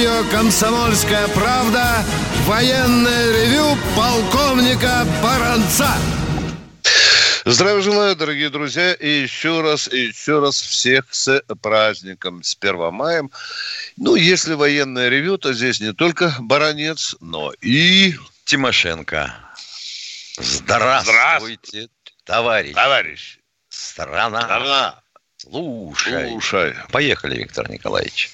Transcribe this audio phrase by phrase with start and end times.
[0.00, 2.02] Радио «Комсомольская правда»
[2.46, 5.90] военное ревю полковника Баранца.
[7.44, 12.94] Здравия желаю, дорогие друзья, и еще раз, и еще раз всех с праздником, с 1
[12.94, 13.28] мая.
[13.98, 18.14] Ну, если военное ревю, то здесь не только Баранец, но и...
[18.46, 19.34] Тимошенко.
[20.38, 21.88] Здравствуйте,
[22.24, 22.74] товарищ.
[22.74, 23.38] Товарищ.
[23.68, 24.40] Страна.
[24.40, 25.00] Страна.
[25.36, 26.30] Слушай.
[26.30, 26.74] Слушай.
[26.90, 28.30] Поехали, Виктор Николаевич.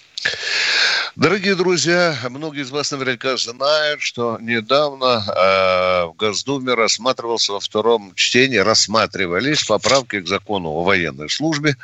[1.16, 8.14] Дорогие друзья, многие из вас наверняка знают, что недавно э, в Госдуме рассматривался во втором
[8.14, 11.76] чтении, рассматривались поправки к закону о военной службе,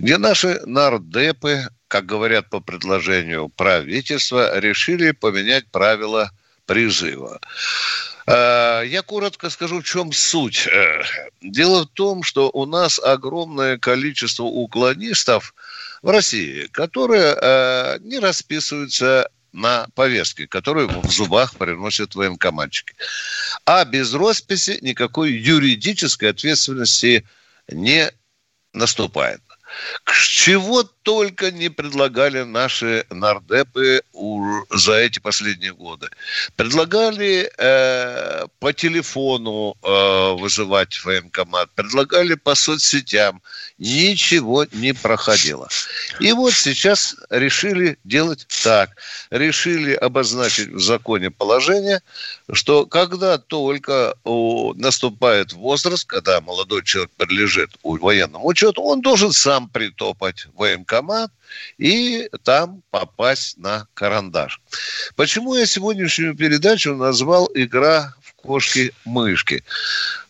[0.00, 6.32] где наши нардепы, как говорят по предложению правительства, решили поменять правила
[6.66, 7.38] призыва.
[8.26, 10.66] Э, я коротко скажу, в чем суть.
[10.66, 11.04] Э,
[11.42, 15.54] дело в том, что у нас огромное количество уклонистов–
[16.04, 22.92] в России, которые э, не расписываются на повестке, которую в зубах приносят военкоматчики.
[23.64, 27.24] А без росписи никакой юридической ответственности
[27.68, 28.12] не
[28.74, 29.40] наступает.
[30.04, 34.02] К чего только не предлагали наши нардепы
[34.70, 36.08] за эти последние годы.
[36.56, 43.42] Предлагали э, по телефону э, вызывать военкомат, предлагали по соцсетям.
[43.78, 45.68] Ничего не проходило.
[46.20, 48.90] И вот сейчас решили делать так.
[49.30, 52.00] Решили обозначить в законе положение,
[52.52, 54.14] что когда только
[54.76, 60.62] наступает возраст, когда молодой человек подлежит военному учету, он должен сам притопать в
[60.94, 61.30] военкомат
[61.78, 64.60] и там попасть на карандаш.
[65.16, 69.64] Почему я сегодняшнюю передачу назвал «Игра в кошки-мышки»?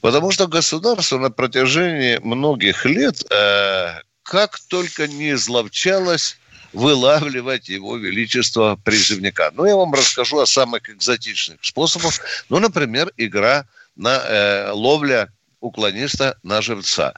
[0.01, 6.37] Потому что государство на протяжении многих лет э, как только не изловчалось
[6.73, 9.53] вылавливать его величество призывника.
[9.55, 12.15] Но ну, я вам расскажу о самых экзотичных способах.
[12.49, 15.29] Ну, например, игра на э, ловля
[15.61, 17.15] уклониста на живца.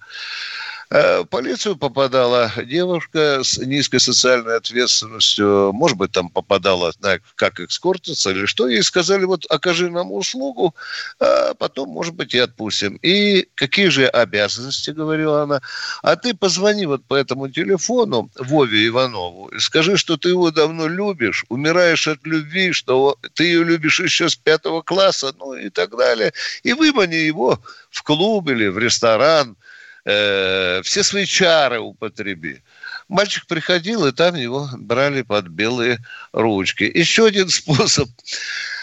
[0.88, 6.92] Э, полицию попадала девушка с низкой социальной ответственностью, может быть, там попадала
[7.34, 10.76] как экскортница или что, ей сказали, вот окажи нам услугу,
[11.18, 13.00] а потом, может быть, и отпустим.
[13.02, 15.60] И какие же обязанности, говорила она,
[16.02, 20.86] а ты позвони вот по этому телефону Вове Иванову и скажи, что ты его давно
[20.86, 25.96] любишь, умираешь от любви, что ты ее любишь еще с пятого класса, ну и так
[25.96, 26.32] далее,
[26.62, 27.60] и вымани его
[27.90, 29.56] в клуб или в ресторан–
[30.06, 32.62] э, все свои чары употреби.
[33.08, 35.98] Мальчик приходил, и там его брали под белые
[36.32, 36.84] ручки.
[36.84, 38.08] Еще один способ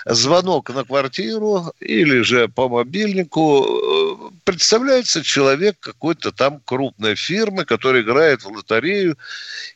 [0.06, 3.66] звонок на квартиру или же по мобильнику.
[3.66, 9.18] Э, представляется человек какой-то там крупной фирмы, который играет в лотерею,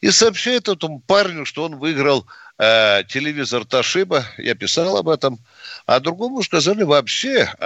[0.02, 2.26] и сообщает этому парню, что он выиграл
[2.58, 5.40] э, телевизор Ташиба, я писал об этом,
[5.88, 7.66] а другому сказали вообще э,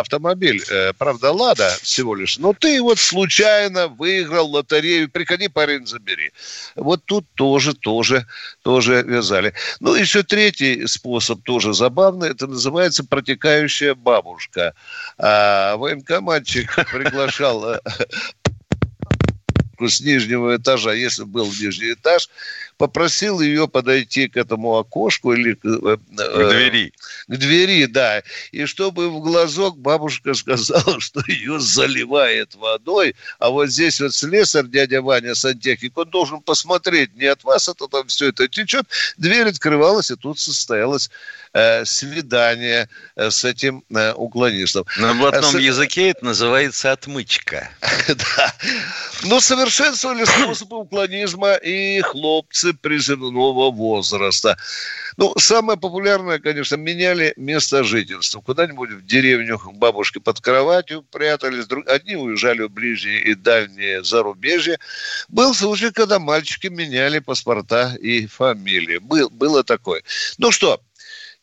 [0.00, 6.30] автомобиль, э, правда, Лада всего лишь, но ты вот случайно выиграл лотерею, приходи, парень, забери.
[6.76, 8.26] Вот тут тоже, тоже,
[8.62, 9.54] тоже вязали.
[9.80, 14.74] Ну, еще третий способ тоже забавный, это называется протекающая бабушка.
[15.16, 17.80] А, военкоматчик приглашал э,
[19.88, 22.28] с нижнего этажа, если был нижний этаж,
[22.78, 26.92] попросил ее подойти к этому окошку или к, э, к двери.
[27.26, 28.22] К двери, да.
[28.52, 34.68] И чтобы в глазок бабушка сказала, что ее заливает водой, а вот здесь вот слесарь,
[34.68, 38.86] дядя Ваня, сантехник, он должен посмотреть, не от вас это там все это течет.
[39.16, 41.10] Дверь открывалась, и тут состоялось
[41.52, 44.84] э, свидание э, с этим э, уклонистом.
[44.98, 45.58] На блатном с...
[45.58, 47.70] языке это называется отмычка.
[48.08, 48.54] Да.
[49.24, 54.56] Но совершенствовали способы уклонизма и хлопцы призывного возраста.
[55.16, 58.40] Ну, самое популярное, конечно, меняли место жительства.
[58.40, 61.66] Куда-нибудь в деревню бабушки под кроватью прятались.
[61.86, 64.78] Одни уезжали в ближние и дальние зарубежья.
[65.28, 68.98] Был случай, когда мальчики меняли паспорта и фамилии.
[68.98, 70.02] Был, было такое.
[70.38, 70.80] Ну что,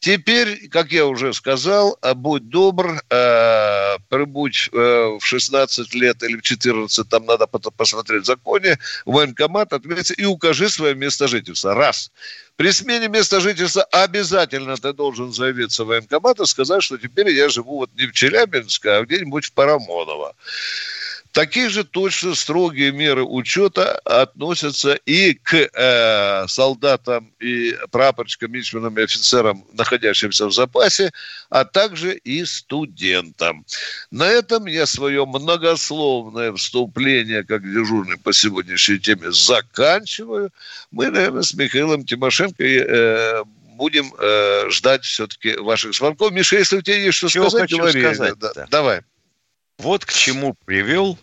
[0.05, 6.37] Теперь, как я уже сказал, а будь добр, э, прибудь э, в 16 лет или
[6.37, 11.73] в 14, там надо посмотреть в законе, военкомат, отметиться и укажи свое место жительства.
[11.73, 12.11] Раз.
[12.55, 17.49] При смене места жительства обязательно ты должен заявиться в военкомат и сказать, что теперь я
[17.49, 20.35] живу вот не в Челябинске, а где-нибудь в Парамоново.
[21.35, 29.03] Такие же точно строгие меры учета относятся и к э, солдатам и прапорщикам, мичманам и
[29.03, 31.11] офицерам, находящимся в запасе,
[31.49, 33.65] а также и студентам.
[34.11, 40.51] На этом я свое многословное вступление как дежурный по сегодняшней теме заканчиваю.
[40.91, 43.43] Мы, наверное, с Михаилом Тимошенко э,
[43.75, 46.31] будем э, ждать все-таки ваших звонков.
[46.31, 48.01] Миша, если у тебя есть что Чего сказать, хочу говори.
[48.01, 49.01] сказать Да, давай.
[49.77, 51.17] Вот к чему привел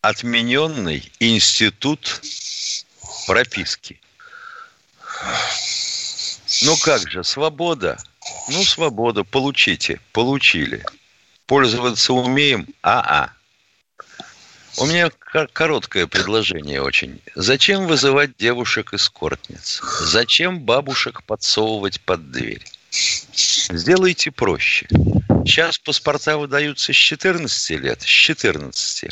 [0.00, 2.20] отмененный институт
[3.26, 4.00] прописки.
[6.62, 7.98] Ну как же, свобода?
[8.48, 10.84] Ну, свобода, получите, получили.
[11.46, 12.68] Пользоваться умеем?
[12.82, 13.32] А-а.
[14.78, 15.10] У меня
[15.52, 17.20] короткое предложение очень.
[17.34, 19.80] Зачем вызывать девушек-эскортниц?
[20.00, 22.64] Зачем бабушек подсовывать под дверь?
[22.90, 24.88] Сделайте проще.
[25.44, 29.10] Сейчас паспорта выдаются с 14 лет, с 14.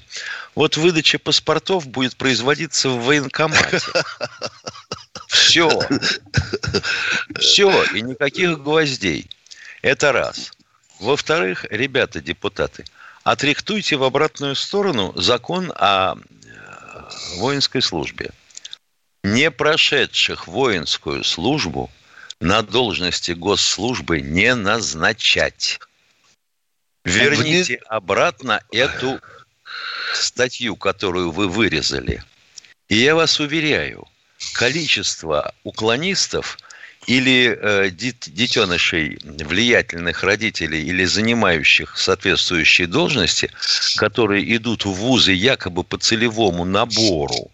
[0.55, 3.81] Вот выдача паспортов будет производиться в военкомате.
[5.29, 5.69] Все.
[7.39, 7.85] Все.
[7.95, 9.29] И никаких гвоздей.
[9.83, 10.53] Это раз.
[11.01, 12.85] Во-вторых, ребята, депутаты,
[13.25, 16.19] отрихтуйте в обратную сторону закон о э,
[17.39, 18.31] воинской службе.
[19.25, 21.91] Не прошедших воинскую службу
[22.41, 25.81] на должности госслужбы не назначать.
[27.05, 29.21] Верните обратно эту
[30.15, 32.23] статью, которую вы вырезали.
[32.89, 34.07] И я вас уверяю,
[34.55, 36.59] количество уклонистов
[37.07, 43.51] или э, детенышей влиятельных родителей или занимающих соответствующие должности,
[43.97, 47.51] которые идут в вузы якобы по целевому набору,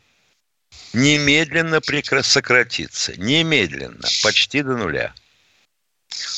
[0.92, 1.80] немедленно
[2.22, 3.18] сократится.
[3.18, 4.06] Немедленно.
[4.22, 5.14] Почти до нуля.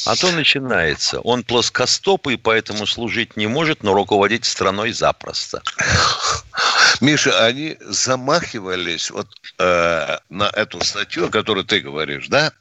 [0.06, 1.20] А то начинается.
[1.20, 5.62] Он плоскостопый, поэтому служить не может, но руководить страной запросто.
[7.00, 9.28] Миша, они замахивались вот
[9.58, 12.52] э, на эту статью, о которой ты говоришь, да,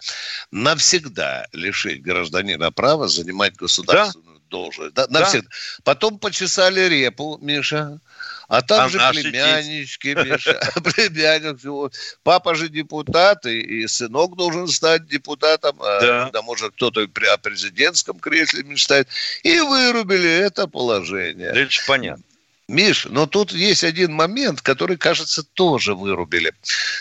[0.52, 4.46] навсегда лишить гражданина права занимать государственную да?
[4.50, 4.94] должность.
[4.94, 5.48] Да, навсегда.
[5.50, 5.56] Да.
[5.84, 8.00] Потом почесали репу, Миша.
[8.50, 11.94] А там а же племяннички, Миша, племянник.
[12.24, 15.78] Папа же депутат, и, и сынок должен стать депутатом.
[15.80, 16.30] А да.
[16.34, 19.08] да может, кто-то при, о президентском кресле мечтает.
[19.44, 21.50] И вырубили это положение.
[21.50, 22.24] Это понятно.
[22.70, 26.54] Миш, но тут есть один момент, который, кажется, тоже вырубили.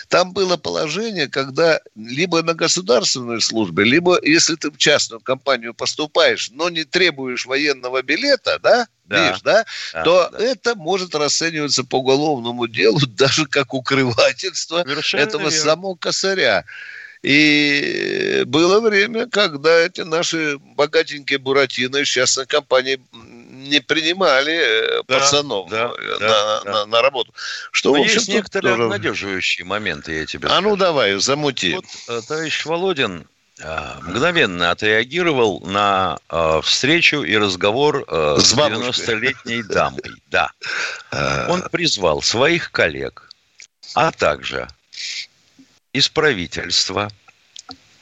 [0.07, 6.49] Там было положение, когда либо на государственной службе, либо если ты в частную компанию поступаешь,
[6.51, 9.27] но не требуешь военного билета, да, да.
[9.27, 10.43] Видишь, да, да то да.
[10.43, 15.57] это может расцениваться по уголовному делу даже как укрывательство Совершенно этого верно.
[15.57, 16.65] самого косаря.
[17.21, 23.01] И было время, когда эти наши богатенькие буратино из частной компании
[23.59, 26.85] не принимали э, да, пацанов да, на, да, на, да.
[26.85, 27.33] на работу.
[27.71, 28.83] Что, Но в общем, есть некоторые тоже...
[28.83, 30.69] обнадеживающие моменты, я тебе А скажу.
[30.69, 31.75] ну давай, замути.
[31.75, 33.27] Вот, э, товарищ Володин
[33.59, 40.01] э, мгновенно отреагировал на э, встречу и разговор э, с, с 90-летней дамой.
[40.29, 40.51] Да.
[41.49, 43.29] Он призвал своих коллег,
[43.95, 44.67] а также
[45.91, 47.09] из правительства,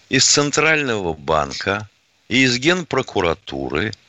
[0.10, 1.90] из Центрального банка
[2.28, 3.94] и из Генпрокуратуры–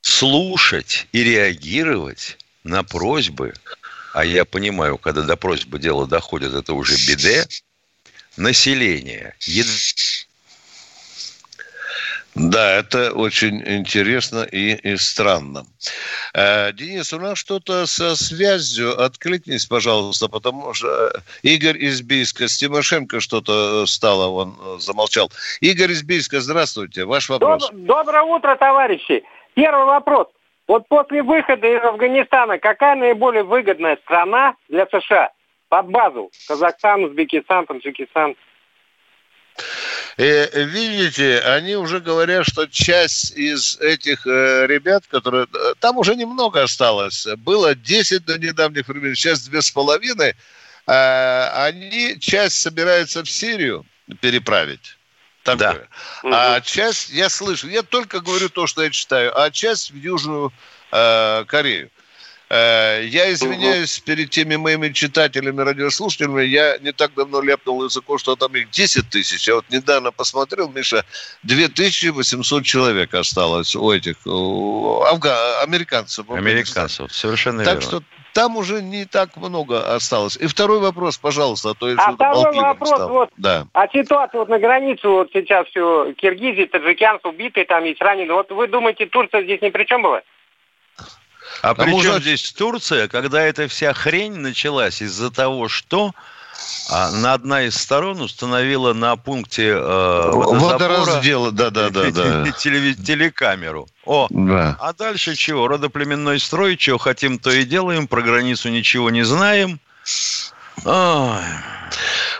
[0.00, 3.54] слушать и реагировать на просьбы,
[4.12, 7.46] а я понимаю, когда до просьбы дело доходит, это уже беде,
[8.36, 9.34] населения.
[12.36, 15.64] Да, это очень интересно и, и странно.
[16.34, 19.00] Э, Денис, у нас что-то со связью.
[19.02, 25.32] Откликнись, пожалуйста, потому что Игорь из Бийска, с Тимошенко что-то стало, он замолчал.
[25.60, 26.02] Игорь из
[26.42, 27.70] здравствуйте, ваш вопрос.
[27.72, 29.24] Доброе утро, товарищи.
[29.56, 30.28] Первый вопрос.
[30.68, 35.30] Вот после выхода из Афганистана какая наиболее выгодная страна для США
[35.70, 36.30] под базу?
[36.46, 38.36] Казахстан, Узбекистан, Таджикистан?
[40.18, 45.46] И, видите, они уже говорят, что часть из этих э, ребят, которые...
[45.54, 47.26] Э, там уже немного осталось.
[47.38, 50.34] Было 10 до недавних времен, сейчас две с половиной.
[50.86, 53.86] Э, они часть собираются в Сирию
[54.20, 54.95] переправить
[55.46, 55.88] такое.
[56.22, 56.56] Да.
[56.56, 60.52] А часть, я слышу, я только говорю то, что я читаю, а часть в Южную
[60.92, 61.90] э, Корею.
[62.48, 66.44] Э, я извиняюсь перед теми моими читателями, радиослушателями.
[66.44, 69.48] Я не так давно ляпнул языком, что там их 10 тысяч.
[69.48, 71.04] Я вот недавно посмотрел, Миша,
[71.42, 75.60] 2800 человек осталось у этих у афга...
[75.62, 76.30] американцев.
[76.30, 77.90] Американцев, совершенно так верно.
[77.90, 80.36] Так что там уже не так много осталось.
[80.36, 83.08] И второй вопрос, пожалуйста, а то я а второй вопрос, стал.
[83.08, 83.66] вот, да.
[83.72, 88.34] а ситуация вот на границе, вот сейчас все, Киргизия, таджикянцы убитые, там есть раненые.
[88.34, 90.20] Вот вы думаете, Турция здесь ни при чем была?
[91.62, 92.22] А, а при чем может...
[92.24, 96.12] здесь Турция, когда эта вся хрень началась из-за того, что
[96.90, 102.52] а на одна из сторон установила на пункте э, водораздела, да, да, да, да.
[102.52, 103.88] телекамеру.
[104.06, 104.76] О, да.
[104.80, 105.68] а дальше чего?
[105.68, 109.80] Родоплеменной строй, чего хотим, то и делаем, про границу ничего не знаем.
[110.84, 111.42] Ой.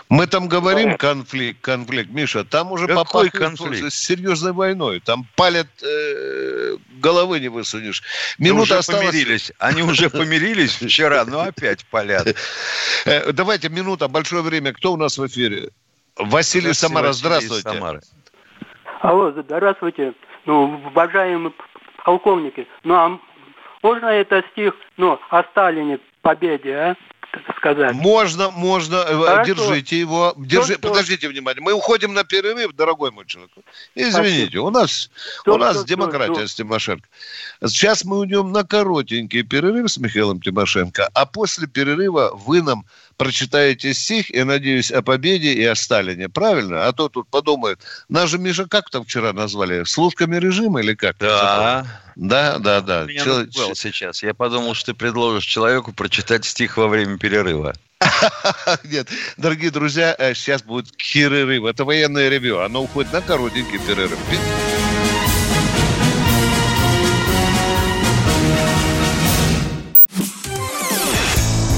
[0.09, 3.91] Мы там говорим конфликт, конфликт, Миша, там уже Какой конфликт?
[3.91, 5.01] с серьезной войной.
[5.01, 8.01] Там палят, э, головы не высунешь.
[8.37, 9.07] Минута уже осталась.
[9.07, 9.51] помирились.
[9.59, 12.35] Они уже помирились вчера, но опять палят.
[13.05, 14.71] Э, давайте, минута, большое время.
[14.71, 15.71] Кто у нас в эфире?
[16.15, 17.69] Василий Самара, здравствуйте.
[17.69, 18.01] Самары.
[19.01, 20.13] Алло, здравствуйте.
[20.47, 21.53] Ну, уважаемые
[22.03, 23.19] полковники, ну, а
[23.83, 26.95] можно это стих, ну, о Сталине, победе, а?
[27.57, 27.93] сказать.
[27.93, 28.95] Можно, можно.
[28.95, 29.53] Э, Хорошо.
[29.53, 30.33] Держите его.
[30.37, 31.61] Держи, что, подождите внимание.
[31.61, 33.51] Мы уходим на перерыв, дорогой мой человек.
[33.93, 34.61] Извините, Спасибо.
[34.61, 35.11] у нас,
[35.41, 37.07] что, у нас что, демократия что, с Тимошенко.
[37.65, 42.85] Сейчас мы уйдем на коротенький перерыв с Михаилом Тимошенко, а после перерыва вы нам
[43.17, 46.29] прочитаете стих, и, надеюсь, о победе и о Сталине.
[46.29, 46.87] Правильно?
[46.87, 49.83] А то тут подумают, нас же, Миша, как там вчера назвали?
[49.83, 51.17] Служками режима или как?
[51.19, 51.85] Да.
[52.15, 53.03] Да, да, да.
[53.03, 53.75] Меня Чел...
[53.75, 54.23] сейчас.
[54.23, 57.73] Я подумал, что ты предложишь человеку прочитать стих во время перерыва.
[58.83, 61.65] Нет, дорогие друзья, э, сейчас будет перерыв.
[61.65, 62.59] Это военное ревю.
[62.59, 64.19] Оно уходит на коротенький перерыв.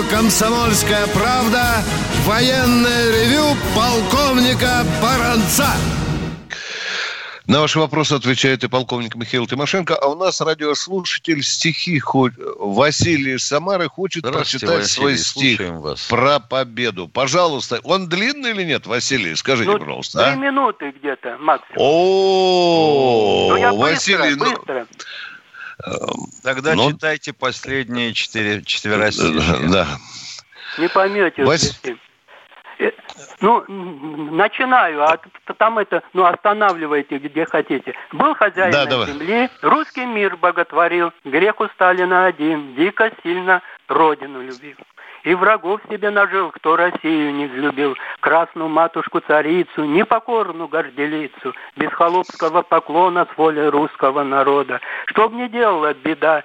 [0.00, 1.82] Радио «Комсомольская правда»
[2.24, 5.68] военное ревю полковника Баранца.
[7.46, 9.96] На ваши вопросы отвечает и полковник Михаил Тимошенко.
[9.96, 16.06] А у нас радиослушатель стихи хоть Василий Самары хочет прочитать Василий, свой стих вас.
[16.06, 17.08] про победу.
[17.08, 17.80] Пожалуйста.
[17.82, 19.34] Он длинный или нет, Василий?
[19.34, 20.18] Скажите, ну, пожалуйста.
[20.18, 20.36] Три а?
[20.36, 21.76] минуты где-то максимум.
[21.76, 24.86] О, ну, Василий, ну, быстро.
[26.42, 26.90] Тогда Но...
[26.90, 29.68] читайте последние четыре четверостишие.
[29.70, 29.86] Да.
[30.78, 31.44] Не поймете.
[31.44, 31.80] Вась...
[32.78, 32.90] Э,
[33.40, 35.20] ну, начинаю, а
[35.58, 37.94] там это, ну, останавливайте, где хотите.
[38.12, 44.76] Был хозяин да, земли, русский мир боготворил, грех у Сталина один, дико сильно родину любил.
[45.24, 53.26] И врагов себе нажил, кто Россию не взлюбил, красную матушку-царицу, непокорную горделицу, без холопского поклона
[53.32, 54.80] с волей русского народа.
[55.06, 56.44] Чтоб не делала беда,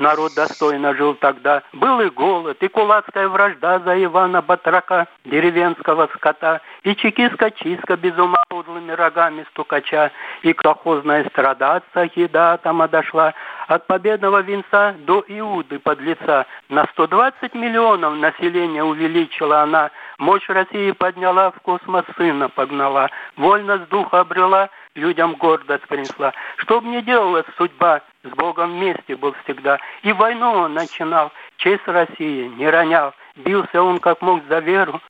[0.00, 1.62] Народ достойно жил тогда.
[1.74, 8.42] Был и голод, и кулацкая вражда за Ивана Батрака, деревенского скота, и чекистка-чистка без ума
[8.48, 10.10] подлыми рогами стукача,
[10.42, 13.34] и колхозная страдаться еда там отошла.
[13.68, 20.92] От победного венца до Иуды под лица на 120 миллионов населения увеличила она, мощь России
[20.92, 26.32] подняла, в космос сына погнала, вольность духа обрела, людям гордость принесла.
[26.56, 29.78] Что бы ни делала судьба, с Богом вместе был всегда.
[30.02, 33.14] И войну он начинал, честь России не ронял.
[33.36, 35.00] Бился он как мог за веру.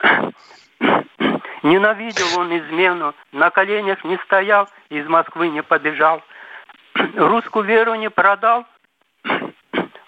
[1.62, 6.22] Ненавидел он измену, на коленях не стоял, из Москвы не побежал.
[7.16, 8.64] Русскую веру не продал,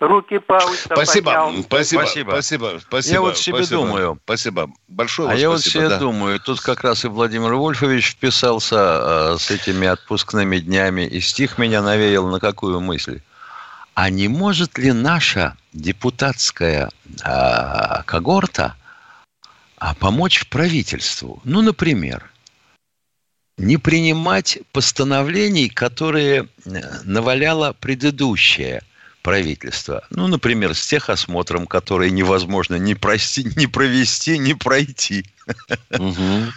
[0.00, 1.62] руки Пауста спасибо, поднял.
[1.62, 3.14] Спасибо, спасибо, спасибо, спасибо.
[3.14, 4.20] Я вот себе спасибо, думаю.
[4.24, 4.70] Спасибо.
[4.88, 5.98] Большое А я спасибо, вот себе да.
[5.98, 11.58] думаю, тут как раз и Владимир Вольфович вписался э, с этими отпускными днями, и стих
[11.58, 13.20] меня навеял на какую мысль?
[13.94, 16.90] А не может ли наша депутатская
[17.24, 18.76] э, когорта
[19.80, 21.40] а помочь правительству.
[21.44, 22.30] Ну, например,
[23.56, 27.72] не принимать постановлений, которые э, наваляло
[29.22, 30.02] предыдущее правительство.
[30.10, 35.24] Ну, например, с техосмотром, который невозможно ни, прости, ни провести, ни пройти.
[35.90, 36.52] Угу.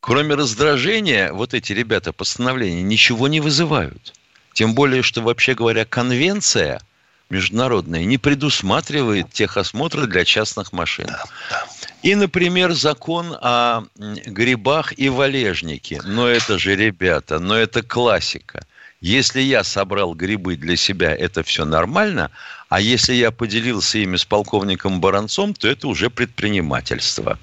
[0.00, 4.14] Кроме раздражения, вот эти ребята постановления ничего не вызывают.
[4.54, 6.80] Тем более, что, вообще говоря, конвенция
[7.28, 11.06] международная не предусматривает техосмотры для частных машин.
[11.06, 11.66] Да, да.
[12.02, 16.00] И, например, закон о грибах и валежнике.
[16.04, 18.66] Но это же, ребята, но это классика.
[19.00, 22.30] Если я собрал грибы для себя, это все нормально,
[22.68, 27.38] а если я поделился ими с полковником Баранцом, то это уже предпринимательство.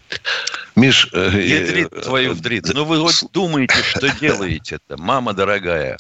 [0.75, 1.09] Миш...
[1.13, 2.71] Э, Ядрит э, твою вдрит.
[2.71, 5.97] Ну вы хоть думаете, что делаете-то, мама дорогая.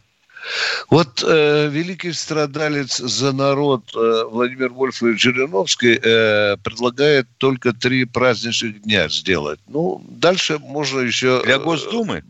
[0.89, 8.81] Вот э, великий страдалец за народ э, Владимир Вольфович Жириновский э, предлагает только три праздничных
[8.83, 9.59] дня сделать.
[9.67, 11.41] Ну, дальше можно еще...
[11.43, 12.23] Для Госдумы?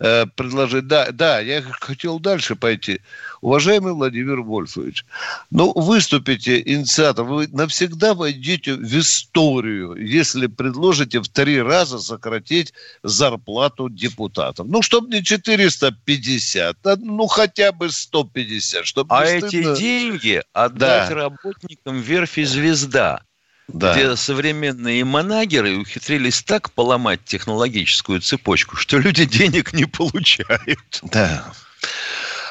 [0.00, 0.86] Э, предложить.
[0.86, 3.00] Да, да, я хотел дальше пойти.
[3.40, 5.04] Уважаемый Владимир Вольфович,
[5.50, 13.88] ну, выступите инициатором, вы навсегда войдете в историю, если предложите в три раза сократить зарплату
[13.88, 14.68] депутатам.
[14.68, 18.86] Ну, чтобы не 450, а, ну, хотя бы 150.
[18.86, 21.14] Чтобы а эти деньги отдать да.
[21.14, 23.22] работникам верфи «Звезда»,
[23.68, 23.92] да.
[23.92, 31.00] где современные манагеры ухитрились так поломать технологическую цепочку, что люди денег не получают.
[31.02, 31.52] Да.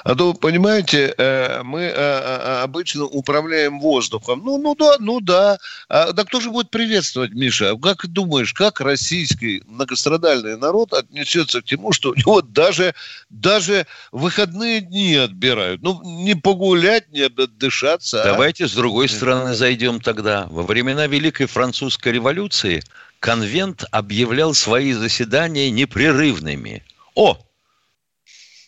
[0.06, 4.44] А то, понимаете, э, мы э, э, обычно управляем воздухом.
[4.46, 5.58] Ну, ну да, ну да.
[5.90, 7.76] А, да кто же будет приветствовать, Миша?
[7.76, 12.94] Как думаешь, как российский многострадальный народ отнесется к тому, что у него даже,
[13.32, 15.82] даже выходные дни отбирают?
[15.82, 18.22] Ну, не погулять, не отдышаться.
[18.22, 18.26] А?
[18.26, 18.68] Давайте а?
[18.68, 20.46] с другой стороны зайдем тогда.
[20.52, 22.84] Во времена Великой Французской революции
[23.20, 26.84] конвент объявлял свои заседания непрерывными.
[27.16, 27.40] О,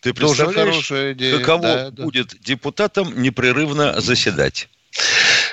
[0.00, 1.38] ты представляешь, хорошая идея.
[1.38, 2.36] каково да, будет да.
[2.40, 4.68] депутатам непрерывно заседать?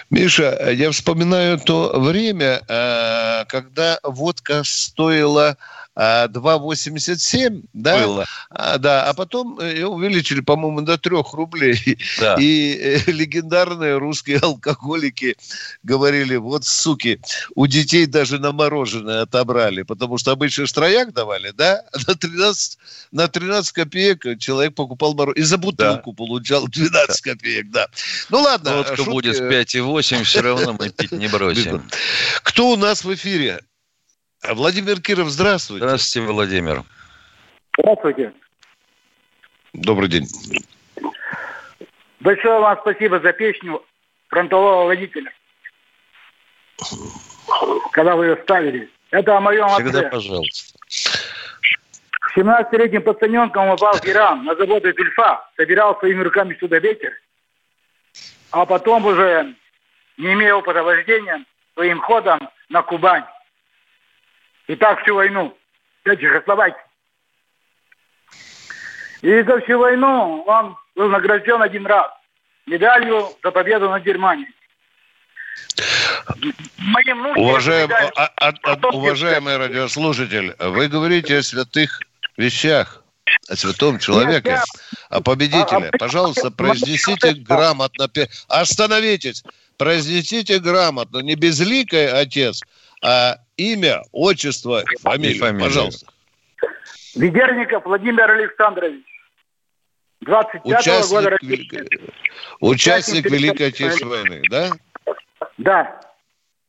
[0.09, 5.57] Миша, я вспоминаю то время, э, когда водка стоила
[5.95, 8.05] 2,87, да?
[8.05, 8.25] Было.
[8.49, 11.97] А, да, а потом э, ее увеличили, по-моему, до 3 рублей.
[12.19, 12.35] Да.
[12.39, 15.37] И э, легендарные русские алкоголики
[15.83, 17.21] говорили, вот, суки,
[17.55, 21.83] у детей даже на мороженое отобрали, потому что обычно штрояк давали, да?
[22.07, 22.77] На 13,
[23.11, 25.43] на 13 копеек человек покупал мороженое.
[25.43, 26.17] И за бутылку да.
[26.17, 27.87] получал 12 копеек, да.
[28.29, 28.77] Ну, ладно.
[28.77, 29.09] Водка шутки...
[29.09, 31.83] будет 5,8, все равно мы пить не бросим.
[32.43, 33.61] Кто у нас в эфире?
[34.53, 35.85] Владимир Киров, здравствуйте.
[35.85, 36.83] Здравствуйте, Владимир.
[37.77, 38.33] Здравствуйте.
[39.73, 40.27] Добрый день.
[42.19, 43.83] Большое вам спасибо за песню
[44.29, 45.31] фронтового водителя.
[47.91, 48.89] Когда вы ее ставили.
[49.11, 50.09] Это о моем Всегда отце.
[50.09, 50.79] пожалуйста.
[52.35, 57.13] 17-летним пацаненком упал в Иран на заводе Бельфа, собирал своими руками сюда ветер,
[58.51, 59.55] а потом уже,
[60.17, 63.23] не имея опыта вождения, своим ходом на Кубань.
[64.67, 65.55] И так всю войну
[66.03, 66.81] для Чехословакии.
[69.21, 72.11] И за всю войну он был награжден один раз
[72.65, 74.49] медалью за победу над Германией.
[77.35, 82.01] Уважаем, а, а, а, уважаемый радиослушатель, вы говорите о святых
[82.37, 83.03] вещах,
[83.47, 85.17] о святом человеке, Нет, я...
[85.17, 85.89] о победителе.
[85.93, 88.09] А, Пожалуйста, произнесите грамотно.
[88.47, 89.43] Остановитесь.
[89.77, 91.19] Произнесите грамотно.
[91.19, 92.61] Не безликий отец,
[93.05, 95.39] а имя, отчество, фамилия.
[95.39, 95.65] фамилия.
[95.65, 96.07] Пожалуйста.
[97.15, 99.03] Ведерников Владимир Александрович.
[100.21, 101.89] 25 Участник года Великой...
[102.61, 104.69] Участник Великой Отечественной войны, да?
[105.59, 106.01] Да.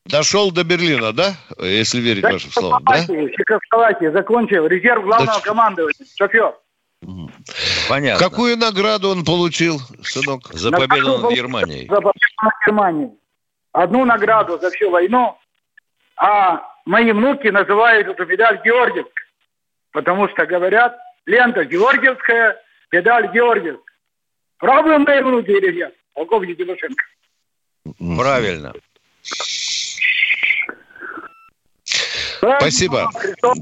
[0.05, 1.35] Дошел до Берлина, да?
[1.59, 2.99] Если верить да, вашим словам, да?
[3.07, 4.67] Чехословакии закончил.
[4.67, 5.45] Резерв главного да.
[5.45, 6.07] командования.
[6.17, 6.55] Шофер.
[7.89, 8.29] Понятно.
[8.29, 10.53] Какую награду он получил, сынок?
[10.53, 11.89] За победу над Германией.
[11.89, 13.11] За победу над Германией.
[13.73, 15.39] Одну награду за всю войну,
[16.17, 19.25] а мои внуки называют эту медаль Георгиевской,
[19.93, 22.57] потому что говорят, лента Георгиевская,
[22.93, 23.85] медаль Георгиевская.
[24.59, 27.05] Правы мои внуки или нет, полковник Тимошенко?
[28.17, 28.73] Правильно.
[32.39, 33.11] Спасибо.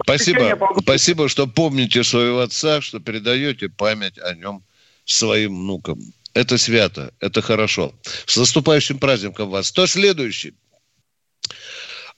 [0.04, 0.58] Спасибо.
[0.80, 4.62] Спасибо, что помните своего отца, что передаете память о нем
[5.04, 5.98] своим внукам.
[6.34, 7.92] Это свято, это хорошо.
[8.26, 9.70] С наступающим праздником вас.
[9.70, 10.54] Кто следующий?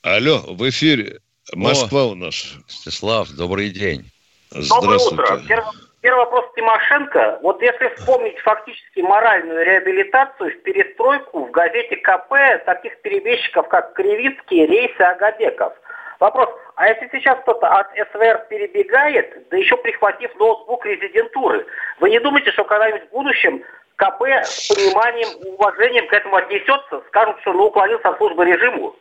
[0.07, 1.19] Алло, в эфире.
[1.53, 2.55] Москва О, у нас.
[2.69, 4.05] Стеслав, добрый день.
[4.53, 5.40] Доброе утро.
[5.49, 5.66] Первый,
[6.01, 7.40] первый вопрос Тимошенко.
[7.42, 14.66] Вот если вспомнить фактически моральную реабилитацию в перестройку в газете КП таких перебежчиков, как Кривицкий,
[14.66, 15.73] Рейсы Агадеков.
[16.21, 21.66] Вопрос, а если сейчас кто-то от СВР перебегает, да еще прихватив ноутбук резидентуры,
[21.99, 23.61] вы не думаете, что когда-нибудь в будущем
[23.97, 28.95] КП с пониманием, уважением к этому отнесется, скажут, что ну, уклонился от службы режиму?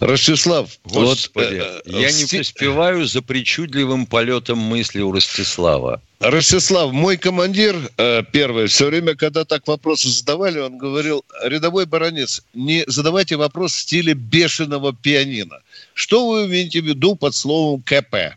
[0.00, 6.02] Ростислав, Господи, вот, э, я не поспеваю за причудливым полетом мысли у Ростислава.
[6.20, 12.42] Ростислав, мой командир э, первый, все время, когда так вопросы задавали, он говорил, рядовой баронец,
[12.52, 15.60] не задавайте вопрос в стиле бешеного пианино.
[15.94, 18.36] Что вы имеете в виду под словом КП?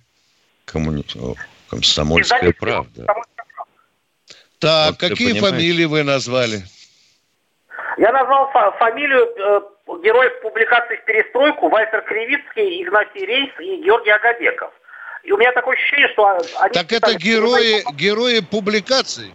[0.66, 1.04] Коммуни...
[1.70, 3.06] Комсомольская правда.
[4.60, 6.66] Так, вот какие фамилии вы назвали?
[7.98, 9.62] Я назвал фамилию э,
[10.04, 14.72] героев публикации в «Перестройку» Вальтер Кривицкий, Игнатий Рейс и Георгий Агадеков.
[15.24, 16.28] И у меня такое ощущение, что
[16.60, 16.74] они...
[16.74, 19.34] Так это герои, герои публикаций?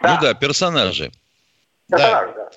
[0.00, 0.14] Да.
[0.14, 1.12] Ну да, персонажи.
[1.88, 2.44] Персонажи, да.
[2.44, 2.50] да.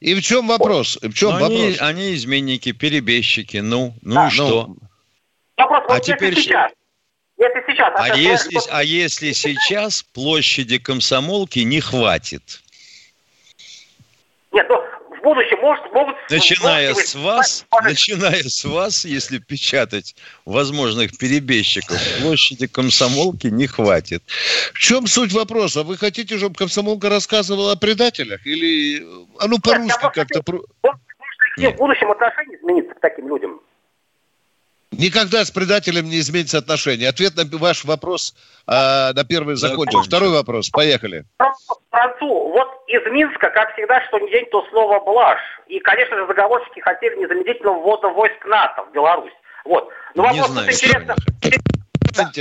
[0.00, 0.98] И в чем вопрос?
[1.02, 1.50] В чем вопрос?
[1.50, 4.26] Они, они изменники, перебежчики, ну, ну да.
[4.28, 4.66] и что?
[4.66, 4.76] Ну,
[5.56, 6.70] вопрос, а вот теперь сейчас,
[7.38, 7.92] если сейчас...
[7.96, 12.60] А, если, а если сейчас площади комсомолки не хватит?
[14.56, 14.76] Нет, ну,
[15.18, 16.16] в будущем может, могут...
[16.30, 20.16] Начиная с вас, начиная с вас, если печатать
[20.46, 24.22] возможных перебежчиков, площади комсомолки не хватит.
[24.72, 25.82] В чем суть вопроса?
[25.82, 28.46] Вы хотите, чтобы комсомолка рассказывала о предателях?
[28.46, 29.06] Или,
[29.38, 30.42] а ну, по-русски как-то...
[30.82, 33.60] Может, в будущем отношение изменится к таким людям?
[34.92, 37.08] Никогда с предателем не изменится отношение.
[37.08, 38.34] Ответ на ваш вопрос
[38.66, 40.02] а, на первый закончил.
[40.02, 40.70] Второй вопрос.
[40.70, 41.24] Поехали.
[41.90, 45.40] Францу, вот из Минска, как всегда, что ни день, то слово блажь.
[45.66, 49.32] И, конечно же, заговорщики хотели незамедлительного ввода войск НАТО в Беларусь.
[49.64, 49.88] Вот.
[50.14, 51.16] Но вопрос не знаю, интересно.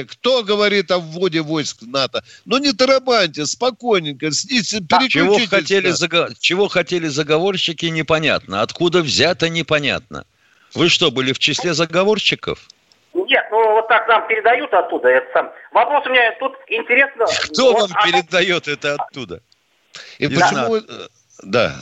[0.08, 2.24] Кто говорит о вводе войск НАТО?
[2.46, 4.80] Ну не тарабаньте, спокойненько, снизьте,
[5.10, 6.30] чего хотели, заго...
[6.40, 8.62] чего хотели заговорщики, непонятно.
[8.62, 10.26] Откуда взято, непонятно.
[10.76, 12.68] Вы что, были в числе заговорщиков?
[13.14, 15.08] Нет, ну вот так нам передают оттуда.
[15.08, 15.52] Это сам.
[15.72, 17.26] Вопрос у меня тут интересно.
[17.52, 18.06] Кто вот, вам а...
[18.06, 19.40] передает это оттуда?
[20.20, 20.82] И Не почему?
[21.44, 21.76] Да.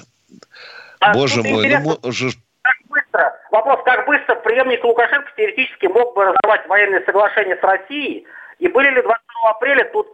[1.00, 2.30] А Боже мой, ну уже...
[2.62, 8.26] Как быстро, вопрос, как быстро преемник Лукашенко теоретически мог бы разорвать военные соглашения с Россией
[8.64, 10.08] и были ли 22 апреля тут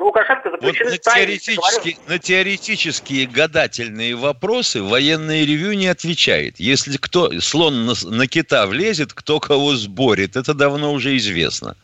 [0.00, 6.58] Лукашенко заключены вот на, теоретические, на теоретические гадательные вопросы военное ревю не отвечает.
[6.58, 11.76] Если кто слон на, на кита влезет, кто кого сборит, это давно уже известно.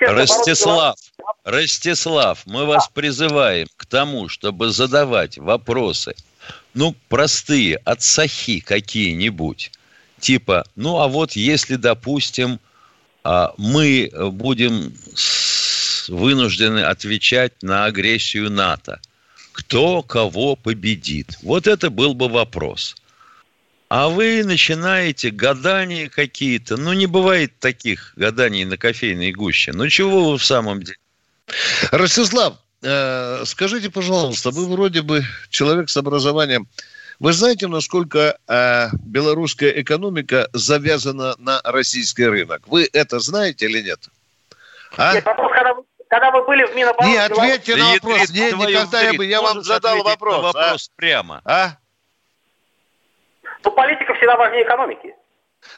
[0.00, 0.96] Ростислав,
[1.42, 6.14] Ростислав, мы вас призываем к тому, чтобы задавать вопросы,
[6.72, 9.72] ну, простые, от сахи какие-нибудь.
[10.20, 12.60] Типа, ну, а вот если, допустим,
[13.56, 14.92] мы будем
[16.08, 19.00] вынуждены отвечать на агрессию НАТО.
[19.52, 21.36] Кто кого победит?
[21.42, 22.96] Вот это был бы вопрос.
[23.88, 26.76] А вы начинаете гадания какие-то.
[26.76, 29.72] Ну, не бывает таких гаданий на кофейной гуще.
[29.72, 30.98] Ну, чего вы в самом деле?
[31.90, 36.68] Ростислав, э, скажите, пожалуйста, вы вроде бы человек с образованием.
[37.20, 42.62] Вы знаете, насколько э, белорусская экономика завязана на российский рынок?
[42.68, 43.98] Вы это знаете или нет?
[44.96, 45.14] А?
[45.14, 47.10] Нет, вопрос, когда вы, когда вы были в Минобороны...
[47.10, 48.30] Не, ответьте на вопрос.
[48.30, 50.42] Не, никогда я бы, я вам задал вопрос.
[50.42, 50.96] вопрос а?
[50.96, 51.42] прямо.
[51.44, 51.70] А?
[53.64, 55.14] Ну, политика всегда важнее экономики.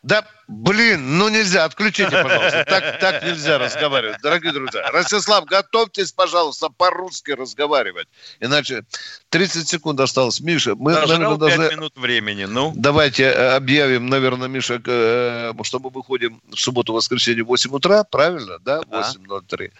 [0.02, 2.64] Да, блин, ну нельзя, отключите, пожалуйста.
[2.66, 4.90] Так, так нельзя разговаривать, дорогие друзья.
[4.90, 8.08] Ростислав, готовьтесь, пожалуйста, по-русски разговаривать.
[8.40, 8.84] Иначе
[9.28, 10.40] 30 секунд осталось.
[10.40, 11.76] Миша, мы, Нажрал наверное, даже...
[11.76, 12.72] минут времени, ну.
[12.74, 18.58] Давайте э, объявим, наверное, Миша, э, что мы выходим в субботу-воскресенье в 8 утра, правильно,
[18.60, 18.80] да?
[18.80, 19.70] 8.03.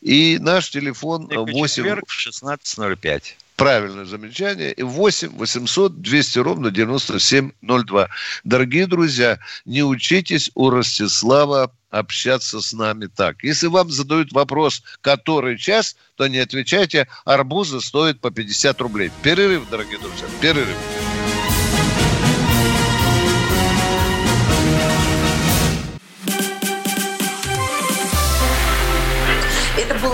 [0.00, 1.68] И наш телефон 8...
[1.68, 3.34] Четверг 16.05.
[3.58, 4.72] Правильное замечание.
[4.72, 8.08] И 8 800 200 ровно 9702.
[8.44, 13.42] Дорогие друзья, не учитесь у Ростислава общаться с нами так.
[13.42, 17.08] Если вам задают вопрос, который час, то не отвечайте.
[17.24, 19.10] Арбузы стоят по 50 рублей.
[19.22, 20.76] Перерыв, дорогие друзья, перерыв.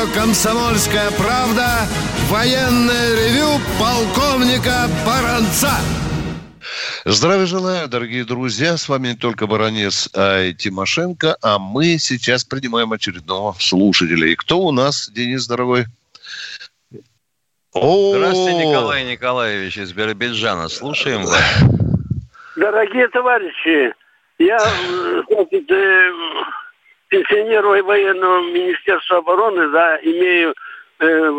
[0.00, 1.86] Радио «Комсомольская правда»
[2.28, 5.72] военное ревю полковника Баранца.
[7.04, 8.76] Здравия желаю, дорогие друзья.
[8.76, 11.36] С вами не только Баранец, а и Тимошенко.
[11.42, 14.28] А мы сейчас принимаем очередного слушателя.
[14.28, 15.86] И кто у нас, Денис, дорогой?
[17.72, 20.68] Здравствуйте, Николай Николаевич из Биробиджана.
[20.68, 21.42] Слушаем вас.
[22.56, 23.94] Дорогие товарищи,
[24.38, 24.58] я,
[25.28, 25.70] значит,
[27.10, 30.54] э, пенсионер военного министерства обороны, да, имею,
[31.00, 31.30] э,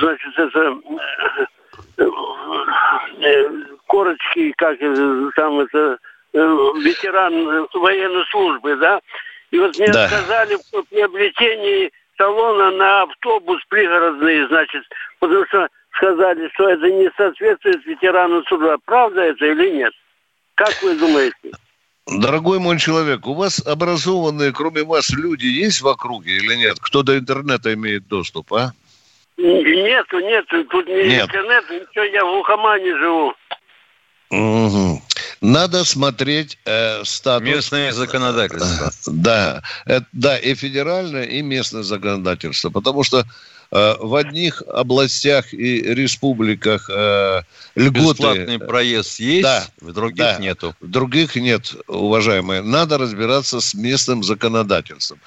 [0.00, 0.78] значит, это
[1.98, 2.06] э,
[3.20, 3.48] э,
[3.86, 4.78] корочки, как
[5.36, 5.98] там это,
[6.32, 9.00] э, ветеран военной службы, да.
[9.50, 10.08] И вот мне Да.
[10.08, 14.84] сказали по приобретении талона на автобус пригородный, значит,
[15.18, 18.76] потому что сказали, что это не соответствует ветерану труда.
[18.86, 19.92] Правда это или нет?
[20.54, 21.52] Как вы думаете?
[22.06, 26.78] Дорогой мой человек, у вас образованные, кроме вас, люди есть в округе или нет?
[26.80, 28.72] Кто до интернета имеет доступ, а?
[29.38, 31.24] Нету, нету, тут ни Нет.
[31.24, 33.34] интернет, ничего, я в Ухамане живу.
[34.30, 35.00] Мгм.
[35.40, 37.48] Надо смотреть э, статус...
[37.48, 38.90] Местное законодательство.
[39.06, 42.70] Да, это- да, и федеральное, и местное законодательство.
[42.70, 43.24] Потому что э,
[43.72, 47.42] в одних областях и республиках э,
[47.74, 48.22] льготы...
[48.22, 50.36] Бесплатный проезд есть, Да, в других да.
[50.38, 50.76] нету.
[50.80, 52.60] В других нет, уважаемые.
[52.60, 55.20] Надо разбираться с местным законодательством.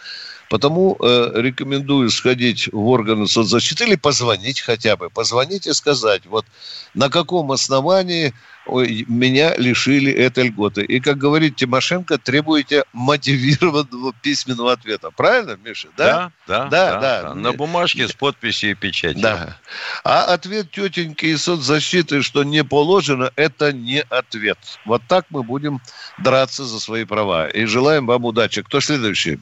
[0.49, 5.09] Потому э, рекомендую сходить в органы соцзащиты или позвонить хотя бы.
[5.09, 6.45] Позвонить и сказать, вот
[6.93, 8.33] на каком основании
[8.67, 10.83] меня лишили этой льготы.
[10.83, 15.11] И, как говорит Тимошенко, требуете мотивированного письменного ответа.
[15.11, 15.89] Правильно, Миша?
[15.95, 16.31] Да?
[16.47, 17.35] Да, да, Да, да, да.
[17.35, 19.21] На бумажке с подписью и печатью.
[19.21, 19.57] Да.
[20.03, 24.57] А ответ тетеньки из соцзащиты, что не положено, это не ответ.
[24.85, 25.81] Вот так мы будем
[26.17, 27.47] драться за свои права.
[27.47, 28.63] И желаем вам удачи.
[28.63, 29.39] Кто следующий?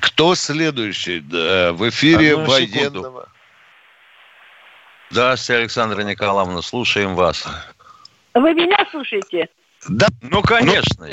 [0.00, 1.20] Кто следующий?
[1.20, 3.02] Да, в эфире Одну секунду.
[3.02, 3.28] военного.
[5.10, 7.46] Здравствуйте, Александра Николаевна, слушаем вас.
[8.34, 9.48] Вы меня слушаете?
[9.88, 10.06] Да.
[10.22, 11.06] Ну, конечно.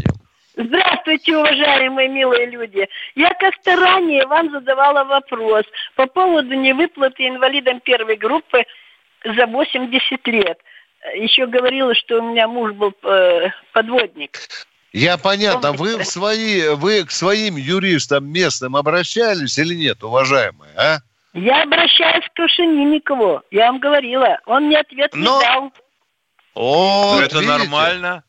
[0.55, 2.87] Здравствуйте, уважаемые милые люди.
[3.15, 8.65] Я как-то ранее вам задавала вопрос по поводу невыплаты инвалидам первой группы
[9.23, 10.59] за 80 лет.
[11.15, 14.39] Еще говорила, что у меня муж был э, подводник.
[14.93, 15.71] Я понятно.
[15.71, 20.71] Вы, в свои, вы к своим юристам местным обращались или нет, уважаемые?
[20.75, 20.97] А?
[21.33, 23.41] Я обращаюсь к Крушенинникову.
[23.51, 24.37] Я вам говорила.
[24.45, 25.71] Он мне ответ не дал.
[26.55, 27.57] О, Ну, это видите?
[27.57, 28.23] нормально.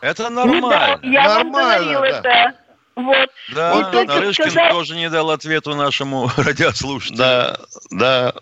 [0.00, 0.46] Это Не дал.
[0.46, 1.00] нормально.
[1.04, 2.44] Я вам Нормально, говорила да.
[2.48, 2.54] это.
[2.96, 3.30] Вот.
[3.54, 7.16] Да, И только Нарышкин сказать- тоже не дал ответу нашему радиослушателю.
[7.18, 7.56] Да,
[7.90, 8.34] да.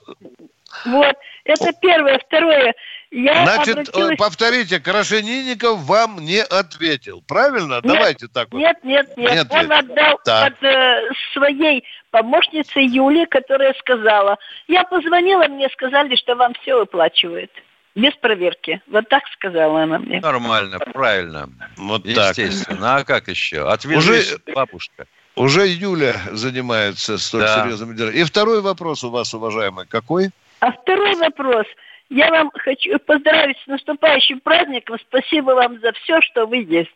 [0.86, 1.16] Вот.
[1.44, 2.18] Это первое.
[2.26, 2.74] Второе.
[3.10, 4.12] Я Значит, обратилась...
[4.12, 7.22] э, повторите, Крашенинников вам не ответил.
[7.26, 7.74] Правильно?
[7.76, 8.58] Нет, Давайте так вот.
[8.58, 9.32] Нет, нет, нет.
[9.32, 10.52] Нет, Он отдал Так.
[10.52, 14.36] от э, своей помощнице Юле, которая сказала.
[14.66, 17.50] Я позвонила, мне сказали, что вам все выплачивают.
[17.94, 18.80] Без проверки.
[18.86, 20.20] Вот так сказала она мне.
[20.20, 21.48] Нормально, правильно.
[21.78, 22.36] Вот так.
[22.36, 22.96] Естественно.
[22.96, 23.66] А как еще?
[23.68, 25.06] Отвяжись, Уже- бабушка.
[25.34, 27.62] Уже Юля занимается столь Да.
[27.62, 28.16] серьезными делами.
[28.16, 30.30] И второй вопрос у вас, уважаемый, какой?
[30.60, 31.64] А второй вопрос.
[32.10, 34.96] Я вам хочу поздравить с наступающим праздником.
[35.08, 36.90] Спасибо вам за все, что вы есть.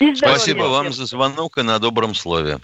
[0.00, 0.70] И Спасибо всем.
[0.70, 2.58] вам за звонок и на добром слове.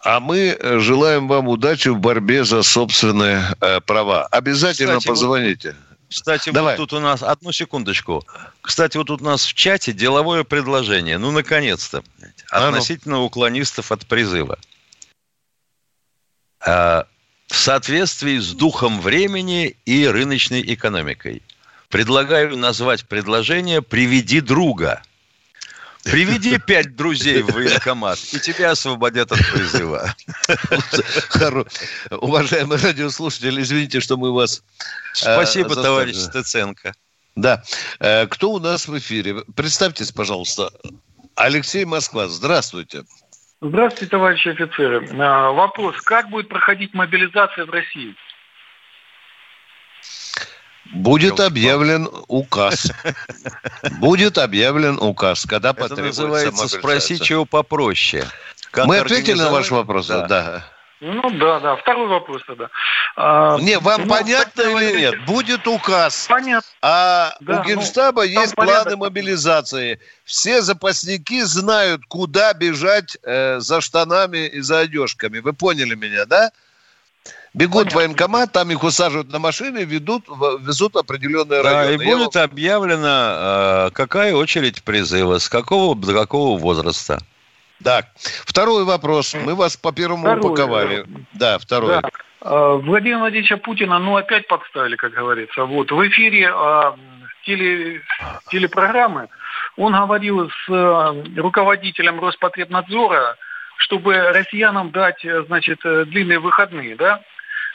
[0.00, 4.26] А мы э, желаем вам удачи в борьбе за собственные э, права.
[4.26, 5.76] Обязательно Кстати, вот- позвоните.
[6.08, 6.76] Кстати, Давай.
[6.76, 7.22] вот тут у нас...
[7.22, 8.24] Одну секундочку.
[8.62, 11.18] Кстати, вот тут у нас в чате деловое предложение.
[11.18, 12.02] Ну, наконец-то.
[12.50, 12.68] А ну.
[12.68, 14.58] Относительно уклонистов от призыва.
[16.66, 17.06] А,
[17.48, 21.42] В соответствии с духом времени и рыночной экономикой.
[21.88, 25.02] Предлагаю назвать предложение «Приведи друга».
[26.04, 30.14] Приведи пять друзей в военкомат, и тебя освободят от призыва.
[32.10, 34.62] Уважаемый радиослушатель, извините, что мы вас...
[35.22, 36.94] э, Спасибо, товарищ Стеценко.
[37.34, 37.62] Да.
[37.98, 39.42] Э, Кто у нас в эфире?
[39.54, 40.70] Представьтесь, пожалуйста.
[41.34, 42.98] Алексей Москва, здравствуйте.
[42.98, 43.27] Здравствуйте,
[43.60, 45.08] товарищи офицеры.
[45.18, 48.14] А, Вопрос, как будет проходить мобилизация в России?
[50.92, 52.90] Будет объявлен указ.
[54.00, 56.80] Будет объявлен указ, когда Это потребуется называется мобилизация.
[56.80, 58.24] спроси чего попроще.
[58.70, 60.06] Как Мы ответили на ваш вопрос?
[60.06, 60.26] Да.
[60.26, 60.64] Да.
[61.00, 61.76] Ну да, да.
[61.76, 62.70] Второй вопрос тогда.
[63.16, 65.24] А, Не, вам ну, понятно или нет?
[65.26, 66.26] Будет указ.
[66.28, 66.68] Понятно.
[66.82, 68.84] А Да, у Генштаба ну, есть порядок.
[68.84, 70.00] планы мобилизации.
[70.24, 75.38] Все запасники знают, куда бежать э, за штанами и за одежками.
[75.38, 76.50] Вы поняли меня, да?
[77.54, 82.02] Бегут в военкомат, там их усаживают на машины, ведут, везут в определенные Да, и районы.
[82.02, 87.20] Я будет объявлено, э, какая очередь призыва, с какого до какого возраста.
[87.82, 89.34] Так, второй вопрос.
[89.34, 91.06] Мы вас по первому Второй, упаковали.
[91.32, 92.00] Да, второй.
[92.02, 92.10] Да.
[92.40, 95.64] Владимира Владимировича Путина, ну, опять подставили, как говорится.
[95.64, 96.92] Вот в эфире э,
[97.44, 98.02] теле,
[98.50, 99.28] телепрограммы
[99.76, 103.36] он говорил с э, руководителем Роспотребнадзора,
[103.76, 107.22] чтобы россиянам дать, значит, длинные выходные, да?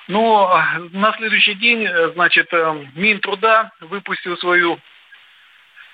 [0.09, 0.61] Но
[0.91, 2.51] на следующий день, значит,
[2.93, 4.79] Минтруда выпустил свою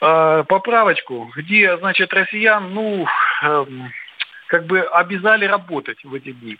[0.01, 3.07] э, поправочку, где, значит, россиян, ну, э,
[4.47, 6.57] как бы обязали работать в эти дни.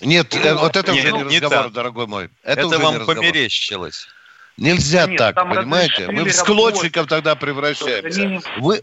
[0.00, 1.72] Нет, ну, вот это нет, уже не разговор, так.
[1.72, 2.24] дорогой мой.
[2.42, 4.08] Это, Это, уже вам не померещилось.
[4.56, 6.08] Нельзя Нет, так, понимаете?
[6.10, 7.08] Мы в склочников работать.
[7.08, 8.22] тогда превращаемся.
[8.22, 8.82] Они- Вы...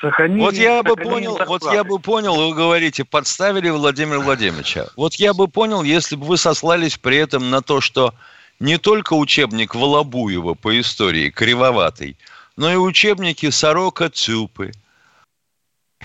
[0.00, 1.76] Сохранили, Вот я бы понял, вот зарплаты.
[1.76, 4.86] я бы понял, вы говорите, подставили Владимира Владимировича.
[4.96, 8.14] Вот я бы понял, если бы вы сослались при этом на то, что
[8.60, 12.16] не только учебник Волобуева по истории кривоватый,
[12.56, 14.72] но и учебники Сорока Цюпы,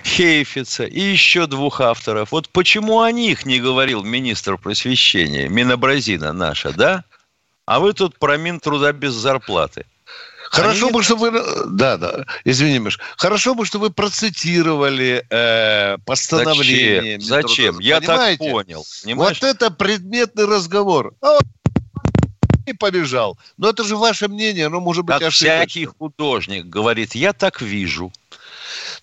[0.04, 2.32] Хейфица и еще двух авторов.
[2.32, 7.04] Вот почему о них не говорил министр просвещения, Минобразина наша, да?
[7.66, 9.86] А вы тут про Минтруда без зарплаты.
[10.50, 11.44] Хорошо Они- бы, чтобы вы...
[11.68, 12.98] Да, да, извини, Миш.
[13.18, 17.20] Хорошо бы, чтобы вы процитировали э, постановление.
[17.20, 17.48] Зачем?
[17.48, 17.80] Зачем?
[17.80, 18.50] Я так Понимаете?
[18.52, 18.86] понял.
[19.04, 19.38] Понимаешь?
[19.42, 21.14] Вот это предметный разговор.
[21.22, 21.40] А он
[22.66, 23.38] и побежал.
[23.58, 25.96] Но это же ваше мнение, оно может быть Как всякий ошибочным.
[26.00, 28.12] художник говорит, я так вижу.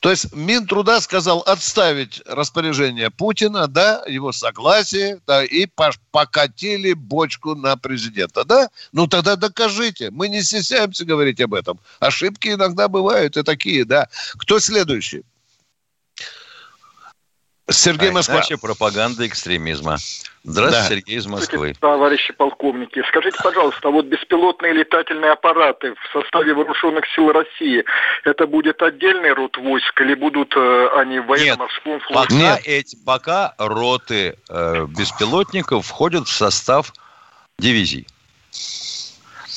[0.00, 5.66] То есть Минтруда сказал отставить распоряжение Путина, да, его согласие, да, и
[6.10, 8.68] покатили бочку на президента, да?
[8.92, 10.10] Ну тогда докажите.
[10.10, 11.80] Мы не стесняемся говорить об этом.
[12.00, 14.08] Ошибки иногда бывают и такие, да.
[14.38, 15.24] Кто следующий?
[17.68, 18.36] Сергей А Москва.
[18.36, 19.96] иначе пропаганда экстремизма.
[20.44, 20.88] Здравствуйте, Да.
[20.88, 21.74] Сергей из Москвы.
[21.80, 27.84] Товарищи полковники, скажите, пожалуйста, а вот беспилотные летательные аппараты в составе вооруженных сил России,
[28.24, 32.28] это будет отдельный род войск или будут э, они в военно-морском флоте?
[32.28, 36.92] Пока, эти, пока роты э, беспилотников входят в состав
[37.58, 38.06] дивизий.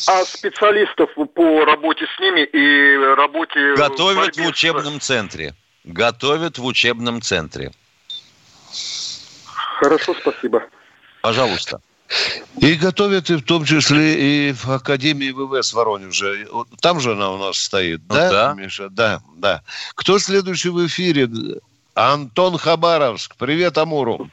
[0.07, 3.73] А специалистов по работе с ними и работе...
[3.73, 5.53] в Готовят в учебном центре.
[5.83, 7.71] Готовят в учебном центре.
[9.79, 10.63] Хорошо, спасибо.
[11.21, 11.79] Пожалуйста.
[12.59, 16.47] И готовят и в том числе и в Академии ВВС в Воронеже.
[16.81, 18.53] Там же она у нас стоит, Ну да, да.
[18.53, 18.89] Миша?
[18.89, 19.61] Да, да.
[19.95, 21.29] Кто следующий в эфире?
[21.93, 23.35] Антон Хабаровск.
[23.37, 24.29] Привет, Амуру.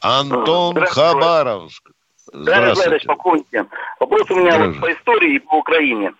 [0.00, 1.10] Антон Здравствуйте.
[1.10, 1.90] Хабаровск.
[2.32, 3.64] Здравствуйте, товарищ полковники.
[4.00, 6.12] Вопрос у меня вот по истории и по Украине.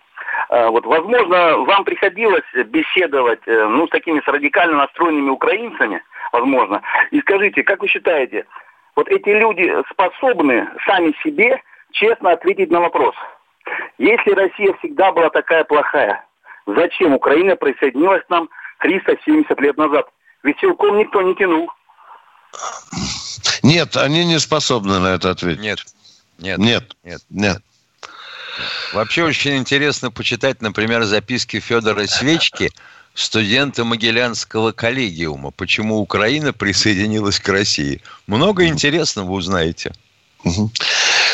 [0.49, 6.81] А, Вот, возможно, вам приходилось беседовать э, ну, с такими с радикально настроенными украинцами, возможно.
[7.11, 8.45] И скажите, как вы считаете,
[8.95, 11.61] вот эти люди способны сами себе
[11.91, 13.15] честно ответить на вопрос?
[13.97, 16.25] Если Россия всегда была такая плохая,
[16.65, 20.07] зачем Украина присоединилась к нам 370 лет назад?
[20.43, 21.69] Ведь силком никто не тянул.
[23.63, 25.61] Нет, они не способны на это ответить.
[25.61, 25.79] Нет.
[26.39, 26.57] Нет.
[26.59, 26.95] Нет.
[27.03, 27.21] Нет.
[27.29, 27.61] Нет.
[28.93, 32.71] Вообще очень интересно почитать, например, записки Федора Свечки,
[33.17, 35.51] студента Могилянского коллегиума.
[35.51, 38.01] Почему Украина присоединилась к России?
[38.27, 39.91] Много интересного узнаете.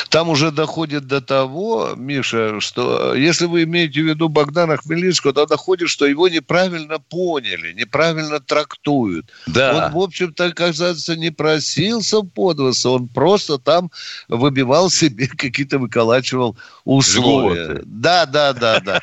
[0.10, 5.46] Там уже доходит до того, Миша, что если вы имеете в виду Богдана Хмельницкого, то
[5.46, 9.26] доходит, что его неправильно поняли, неправильно трактуют.
[9.48, 9.88] Да.
[9.88, 13.92] Он, в общем-то, оказывается, не просился подваса, он просто там
[14.28, 17.66] выбивал себе какие-то, выколачивал условия.
[17.66, 17.82] Льготы.
[17.86, 19.02] Да, да, да, да.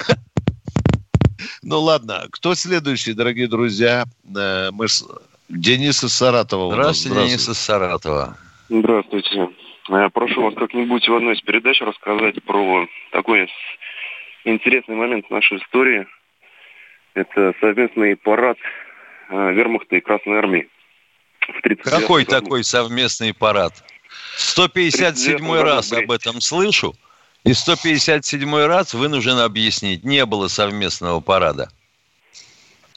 [1.69, 4.05] Ну, ладно, кто следующий, дорогие друзья?
[4.35, 5.05] Э, Мы с...
[5.51, 6.75] Денис из Саратова.
[6.75, 6.97] нас.
[7.03, 8.39] Здравствуйте, Денис из Саратова.
[8.71, 9.51] Здравствуйте.
[9.91, 13.51] Э, Прошу вас как-нибудь в одной из передач рассказать про такой
[14.47, 16.07] интересный момент в нашей истории.
[17.13, 18.57] Это совместный парад
[19.29, 20.71] э, вермахта и Красной Армии.
[21.43, 22.41] В 39 Какой году.
[22.41, 23.75] такой совместный парад?
[24.39, 26.95] 157 году, раз об этом слышу,
[27.45, 31.71] и 157 раз вынужден объяснить, не было совместного парада.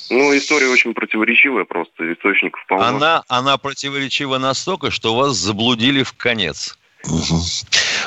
[0.09, 2.85] Ну, история очень противоречивая просто, источников полно.
[2.85, 6.77] Она, она противоречива настолько, что вас заблудили в конец.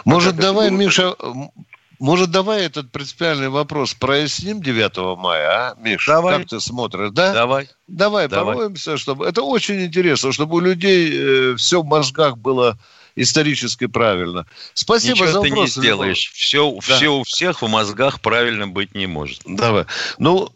[0.04, 1.50] Может, давай, Миша, м,
[1.98, 6.12] может, давай этот принципиальный вопрос проясним 9 мая, а, Миша?
[6.12, 6.38] Давай.
[6.38, 7.32] Как ты смотришь, да?
[7.32, 7.70] Давай.
[7.88, 8.54] Давай, Давай.
[8.54, 9.26] пороемся, чтобы...
[9.26, 12.78] Это очень интересно, чтобы у людей все в мозгах было
[13.16, 14.46] исторически правильно.
[14.74, 15.70] Спасибо Ничего за ты не вопрос.
[15.70, 16.30] сделаешь.
[16.34, 16.80] Все, Да.
[16.80, 19.40] все у всех в мозгах правильно быть не может.
[19.44, 19.84] Давай.
[20.18, 20.48] Ну,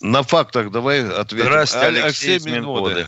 [0.00, 1.46] на фактах давай ответим.
[1.46, 3.06] Здравствуйте, Алексей из Минводы.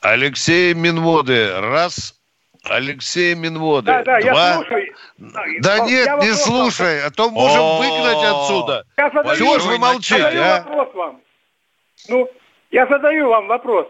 [0.00, 1.52] Алексей Минводы.
[1.60, 2.14] Раз.
[2.64, 3.86] Алексей Минводы.
[3.86, 4.54] Да, да, я Два.
[4.56, 4.94] слушаю.
[5.18, 5.44] Да
[5.76, 6.36] Я нет, не вопрос вам-
[6.70, 8.84] слушай, а то можем О, выгнать отсюда.
[8.96, 10.58] Я задаю, Чего ж вы молчите, а?
[10.64, 11.20] вопрос вам.
[12.08, 12.28] Ну,
[12.70, 13.86] я задаю вам вопрос.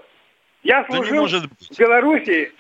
[0.69, 2.53] Я служил в Белоруссии,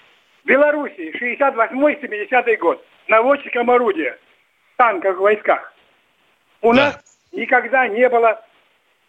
[0.42, 4.18] в Белоруссии 68-70 год, наводчиком орудия
[4.72, 5.74] в танковых войсках.
[6.62, 6.86] У да.
[6.86, 8.42] нас никогда не было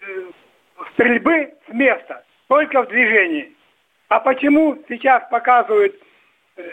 [0.02, 0.06] э,
[0.92, 3.54] стрельбы с места, только в движении.
[4.10, 5.96] А почему сейчас показывают
[6.58, 6.70] э,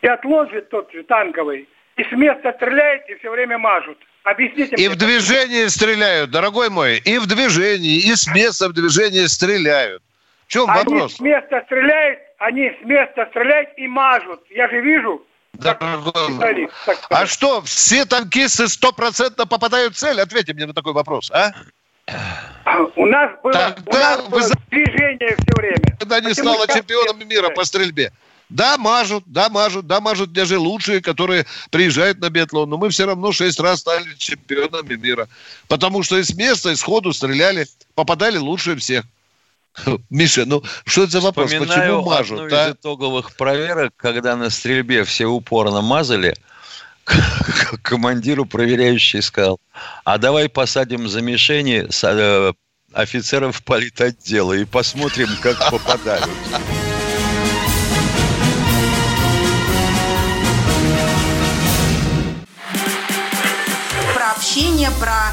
[0.00, 3.98] биатлон же тот же танковый, и с места стреляет, и все время мажут?
[4.22, 4.84] Объясните и мне.
[4.86, 10.02] И в движении стреляют, дорогой мой, и в движении, и с места в движении стреляют.
[10.46, 11.02] В чем они вопрос?
[11.02, 14.40] Они с места стреляют, они с места стреляют и мажут.
[14.50, 15.22] Я же вижу,
[15.54, 16.68] Дорогой.
[17.10, 20.20] А что, все танкисты стопроцентно попадают в цель?
[20.20, 21.52] Ответьте мне на такой вопрос, а?
[22.96, 24.50] У нас было, Тогда у нас было вы...
[24.70, 25.96] движение все время.
[25.98, 28.12] Когда не стало чемпионом мира по стрельбе.
[28.50, 32.68] Да, мажут, да, мажут, да, мажут даже лучшие, которые приезжают на биатлон.
[32.68, 35.28] Но мы все равно шесть раз стали чемпионами мира.
[35.66, 39.04] Потому что из места, из ходу стреляли, попадали лучше всех.
[40.10, 41.50] Миша, ну что это за вопрос?
[41.50, 42.40] Вспоминаю Почему мажут?
[42.40, 42.68] Одну а?
[42.68, 46.34] из итоговых проверок, когда на стрельбе все упорно мазали,
[47.82, 49.60] командиру проверяющий сказал,
[50.04, 52.52] а давай посадим за мишени э,
[52.92, 56.30] офицеров политотдела и посмотрим, как попадают.
[64.36, 65.32] общение, про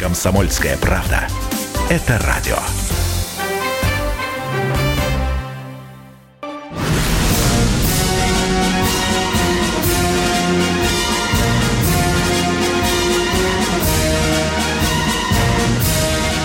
[0.00, 1.28] Комсомольская правда.
[1.90, 2.56] Это радио.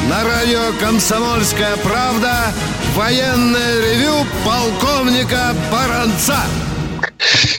[0.10, 2.52] На радио «Комсомольская правда»
[2.94, 6.40] военное ревю полковника Баранца.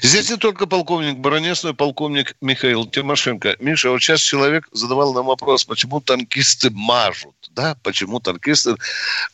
[0.03, 3.57] Здесь не только полковник Баранец, но и полковник Михаил Тимошенко.
[3.59, 7.34] Миша, вот сейчас человек задавал нам вопрос, почему танкисты мажут?
[7.51, 8.76] Да, почему танкисты...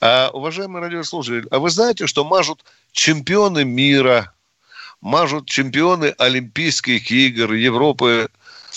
[0.01, 4.33] А, уважаемые радиослушатели, а вы знаете, что мажут чемпионы мира,
[5.01, 8.29] мажут чемпионы Олимпийских игр, Европы,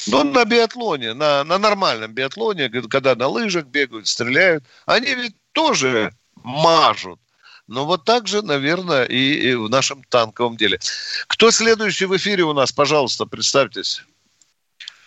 [0.07, 6.11] ну, на биатлоне, на, на нормальном биатлоне, когда на лыжах бегают, стреляют, они ведь тоже
[6.43, 7.19] мажут.
[7.67, 10.79] Но вот так же, наверное, и, и в нашем танковом деле.
[11.27, 12.71] Кто следующий в эфире у нас?
[12.71, 14.03] Пожалуйста, представьтесь.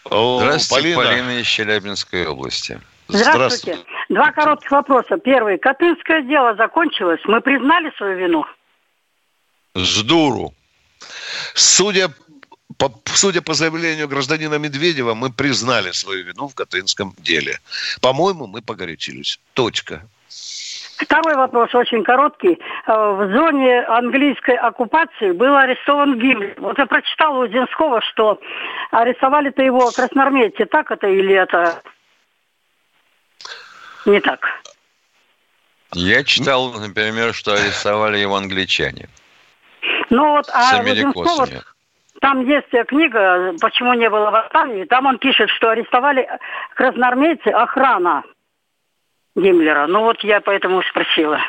[0.04, 1.10] О, Здравствуйте, Полина.
[1.10, 2.80] Полина из Челябинской области.
[3.08, 3.32] Здравствуйте.
[3.32, 3.78] Здравствуйте.
[4.08, 5.18] Два коротких вопроса.
[5.18, 5.58] Первый.
[5.58, 7.20] Катынское дело закончилось.
[7.24, 8.44] Мы признали свою вину?
[9.74, 10.52] С дуру.
[11.54, 12.12] Судя
[12.76, 17.60] по, судя по заявлению гражданина Медведева, мы признали свою вину в Катынском деле.
[18.00, 19.38] По-моему, мы погорячились.
[19.54, 20.08] Точка.
[20.98, 22.58] Второй вопрос очень короткий.
[22.86, 26.54] Э, в зоне английской оккупации был арестован Гиммлер.
[26.58, 28.40] Вот я прочитала у Зинского, что
[28.90, 30.66] арестовали-то его красноармейцы.
[30.66, 31.80] Так это или это
[34.06, 34.40] не так?
[35.92, 39.08] Я читал, например, что арестовали его англичане.
[40.10, 41.46] Ну вот, а Зинского,
[42.20, 46.28] там есть книга «Почему не было восстания», там он пишет, что арестовали
[46.74, 48.24] красноармейцы охрана
[49.38, 49.86] Гиммлера.
[49.86, 51.40] Ну вот я поэтому спросила.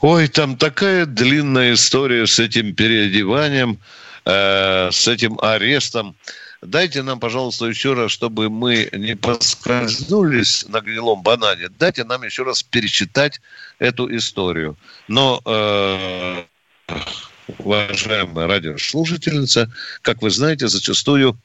[0.00, 3.78] Ой, там такая длинная история с этим переодеванием,
[4.24, 6.16] э, с этим арестом.
[6.62, 12.42] Дайте нам, пожалуйста, еще раз, чтобы мы не поскользнулись на гнилом банане, дайте нам еще
[12.42, 13.40] раз перечитать
[13.78, 14.76] эту историю.
[15.08, 16.42] Но, э,
[17.58, 19.70] уважаемая радиослушательница,
[20.02, 21.38] как вы знаете, зачастую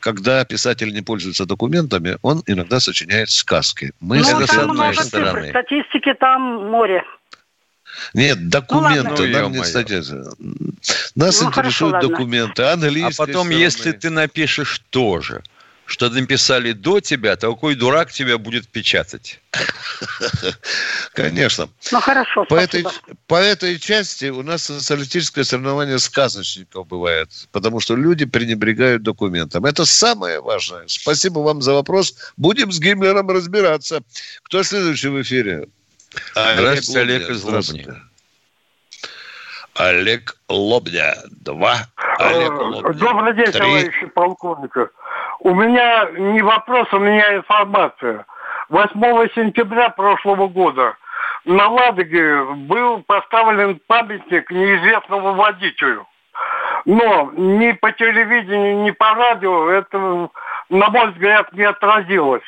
[0.00, 3.92] когда писатель не пользуется документами, он иногда сочиняет сказки.
[4.00, 5.50] Мы ну, с там много стороны.
[5.50, 7.04] Статистики там море.
[8.12, 10.24] Нет, ну, документы, ну, нам не статистика.
[11.14, 13.24] Нас ну, интересуют хорошо, документы, английские.
[13.24, 13.52] А потом, стороны.
[13.52, 15.42] если ты напишешь тоже–
[15.94, 19.40] что написали до тебя, то какой дурак тебя будет печатать?
[21.14, 21.68] Конечно.
[21.92, 22.84] Ну, хорошо, по этой,
[23.28, 29.66] по этой части у нас социалистическое соревнование сказочников бывает, потому что люди пренебрегают документам.
[29.66, 30.82] Это самое важное.
[30.88, 32.16] Спасибо вам за вопрос.
[32.36, 34.02] Будем с Гиммлером разбираться.
[34.42, 35.68] Кто следующий в эфире?
[36.32, 37.86] Здравствуйте, Олег из Лобни.
[39.74, 41.14] Олег Лобня.
[41.30, 41.86] Два.
[42.18, 42.92] Олег Лобня.
[42.94, 43.60] Добрый день, Три.
[43.60, 44.90] товарищи полковника.
[45.44, 48.24] У меня не вопрос, у меня информация.
[48.70, 48.90] 8
[49.34, 50.96] сентября прошлого года
[51.44, 56.06] на Ладоге был поставлен памятник неизвестному водителю.
[56.86, 60.30] Но ни по телевидению, ни по радио это,
[60.70, 62.42] на мой взгляд, не отразилось.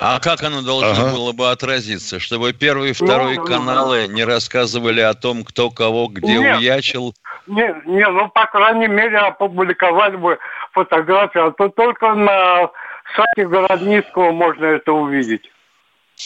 [0.00, 1.12] А как оно должно ага.
[1.12, 2.18] было бы отразиться?
[2.20, 6.56] Чтобы первый и второй ну, каналы ну, не рассказывали о том, кто кого где нет,
[6.56, 7.12] уячил?
[7.46, 10.38] Не, не, ну, по крайней мере, опубликовали бы
[10.72, 12.70] фотографии, а то только на
[13.16, 15.50] сайте Городницкого можно это увидеть.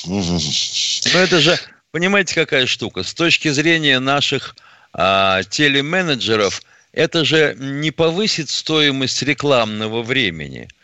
[0.07, 0.21] Ну,
[1.15, 1.57] это же,
[1.93, 3.03] понимаете, какая штука?
[3.03, 4.57] С точки зрения наших
[4.93, 10.69] а, телеменеджеров, это же не повысит стоимость рекламного времени–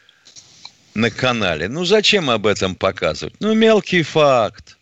[0.94, 1.68] на канале.
[1.68, 3.34] Ну, зачем об этом показывать?
[3.40, 4.76] Ну, мелкий факт.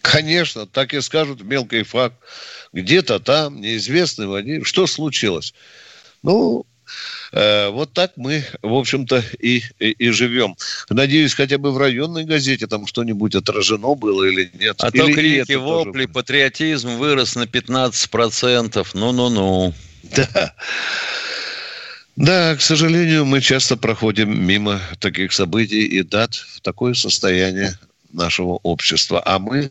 [0.00, 2.16] Конечно, так и скажут, мелкий факт.
[2.72, 4.64] Где-то там, неизвестный водитель.
[4.64, 5.54] Что случилось?
[6.22, 6.66] Ну,
[7.32, 10.56] вот так мы, в общем-то, и, и, и живем.
[10.88, 14.76] Надеюсь, хотя бы в районной газете там что-нибудь отражено было или нет.
[14.80, 16.08] А или то крики, вопли, тоже...
[16.08, 18.88] патриотизм вырос на 15%.
[18.94, 19.74] Ну-ну-ну.
[20.16, 20.54] Да.
[22.18, 27.78] Да, к сожалению, мы часто проходим мимо таких событий и дат в такое состояние
[28.12, 29.22] нашего общества.
[29.24, 29.70] А мы,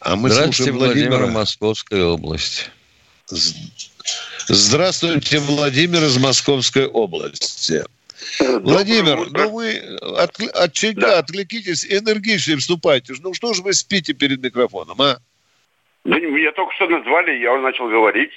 [0.00, 1.10] а мы Здравствуйте, Владимира.
[1.10, 2.70] Владимир, Московская область.
[4.52, 7.84] Здравствуйте, Владимир из Московской области.
[8.40, 9.78] Владимир, ну вы
[10.18, 11.18] от, от чайка да.
[11.20, 13.14] отвлекитесь, энергичнее вступайте.
[13.22, 15.18] Ну что же вы спите перед микрофоном, а?
[16.04, 18.32] Да, я только что назвали, я уже начал говорить.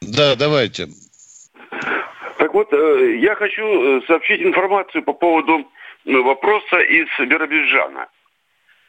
[0.00, 0.86] Да, давайте.
[2.38, 5.66] Так вот, э, я хочу э, сообщить информацию по поводу
[6.04, 8.06] вопроса из Биробиджана.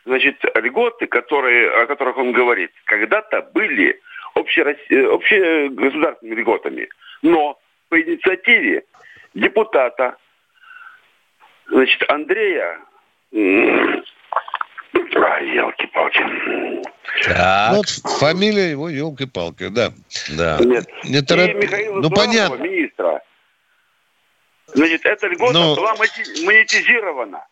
[0.05, 3.99] Значит, льготы, которые, о которых он говорит, когда-то были
[4.33, 6.89] общегосударственными льготами.
[7.21, 7.59] Но
[7.89, 8.85] по инициативе
[9.33, 10.17] депутата
[11.67, 12.79] значит, Андрея
[15.53, 16.23] елки-палки.
[17.23, 17.75] Так.
[17.75, 17.87] Вот
[18.19, 19.91] фамилия его елки-палки, да.
[20.37, 20.57] Да.
[20.59, 20.85] Нет.
[21.03, 21.51] Не торопи.
[21.51, 22.55] И Михаила ну, понятно.
[22.55, 23.21] министра.
[24.67, 25.75] Значит, эта льгота Но...
[25.75, 27.45] была монетизирована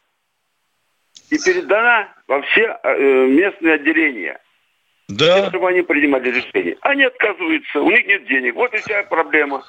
[1.29, 4.39] и передана во все э, местные отделения.
[5.08, 5.49] Да.
[5.49, 6.78] Чтобы они принимали решения.
[6.82, 8.56] Они отказываются, у них нет денег.
[8.56, 9.64] Вот и вся проблема.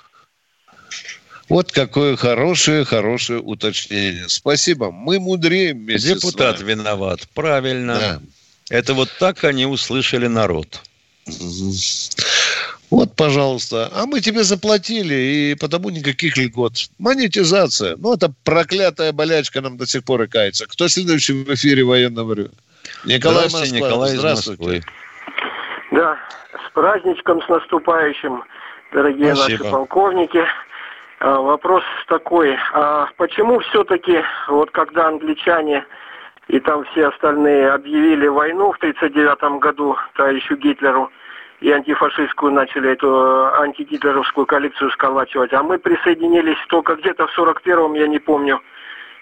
[1.48, 4.28] Вот какое хорошее, хорошее уточнение.
[4.28, 4.90] Спасибо.
[4.90, 6.70] Мы мудрее вместе Депутат с вами.
[6.70, 7.28] виноват.
[7.34, 7.98] Правильно.
[7.98, 8.20] Да.
[8.70, 10.80] Это вот так они услышали народ.
[12.90, 13.90] Вот, пожалуйста.
[13.94, 16.74] А мы тебе заплатили, и потому никаких льгот.
[16.98, 17.96] Монетизация.
[17.96, 20.66] Ну, это проклятая болячка нам до сих пор и кается.
[20.66, 22.50] Кто следующий в эфире военного рю?
[23.04, 23.88] Николай Здравствуйте, Москва.
[23.88, 24.84] Николай Здравствуйте.
[25.92, 26.16] Да,
[26.66, 28.42] с праздничком, с наступающим,
[28.92, 29.64] дорогие Спасибо.
[29.64, 30.44] наши полковники.
[31.20, 35.84] А, вопрос такой, а почему все-таки, вот когда англичане
[36.48, 41.10] и там все остальные объявили войну в 1939 году товарищу Гитлеру,
[41.60, 45.52] и антифашистскую начали эту э, антигитлеровскую коллекцию сколачивать.
[45.52, 48.60] А мы присоединились только где-то в 41-м, я не помню,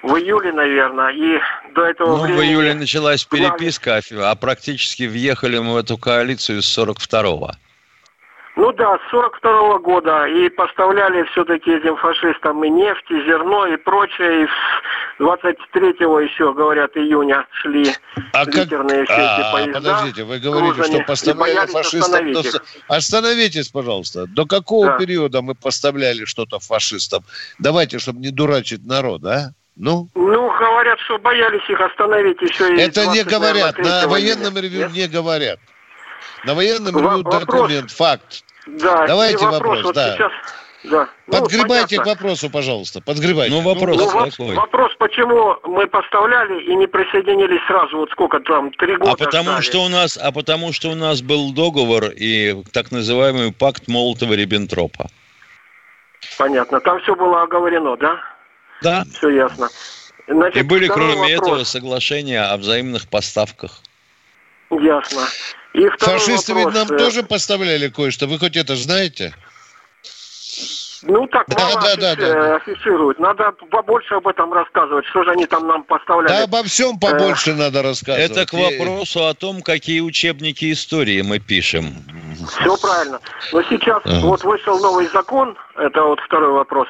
[0.02, 1.40] в июле, наверное, и
[1.74, 2.38] до этого ну, времени...
[2.38, 7.50] в июле началась переписка, а практически въехали мы в эту коалицию с 42-го.
[8.56, 10.26] Ну да, с 42 -го года.
[10.26, 14.44] И поставляли все-таки этим фашистам и нефть, и зерно, и прочее.
[14.44, 17.86] И с 23-го еще, говорят, июня шли
[18.32, 19.16] а литерные как...
[19.16, 19.72] все а, эти поезда.
[19.72, 22.32] Подождите, вы говорите, что поставляли фашистам...
[22.32, 22.42] Но...
[22.88, 24.26] Остановитесь, пожалуйста.
[24.26, 24.98] До какого да.
[24.98, 27.22] периода мы поставляли что-то фашистам?
[27.58, 29.54] Давайте, чтобы не дурачить народ, а?
[29.80, 30.10] Ну?
[30.14, 35.08] Ну, говорят, что боялись их остановить еще и Это не говорят, на военном ревью не
[35.08, 35.58] говорят.
[36.44, 38.44] На военном ревью документ, факт.
[38.66, 40.12] Да, Давайте вопрос, вопрос вот да.
[40.12, 40.32] Сейчас...
[40.84, 41.08] Да.
[41.26, 43.00] Ну, Подгребайте ну, к вопросу, пожалуйста.
[43.02, 43.54] Подгребайте.
[43.54, 44.54] Ну, вопрос ну, какой?
[44.54, 49.50] Вопрос, почему мы поставляли и не присоединились сразу, вот сколько там, три года А потому,
[49.50, 49.62] ждали.
[49.62, 55.06] что у нас, а потому что у нас был договор и так называемый пакт Молотова-Риббентропа.
[56.38, 56.80] Понятно.
[56.80, 58.20] Там все было оговорено, да?
[58.82, 59.04] Да.
[59.16, 59.68] Все ясно.
[60.26, 61.30] Значит, и были, кроме вопрос.
[61.30, 63.80] этого, соглашения о взаимных поставках.
[64.70, 65.26] Ясно.
[65.74, 66.74] И Фашисты вопрос.
[66.74, 68.26] ведь нам э, тоже поставляли кое-что.
[68.26, 69.34] Вы хоть это знаете?
[71.02, 73.18] Ну, так да, мало да, да, да, афишируют.
[73.18, 75.06] Надо побольше об этом рассказывать.
[75.06, 76.28] Что же они там нам поставляли?
[76.28, 77.54] Да обо всем побольше э...
[77.54, 78.30] надо рассказывать.
[78.30, 81.86] Это к вопросу о том, какие учебники истории мы пишем.
[82.60, 83.18] Все правильно.
[83.52, 86.86] Но сейчас вот вышел новый закон, это вот второй вопрос.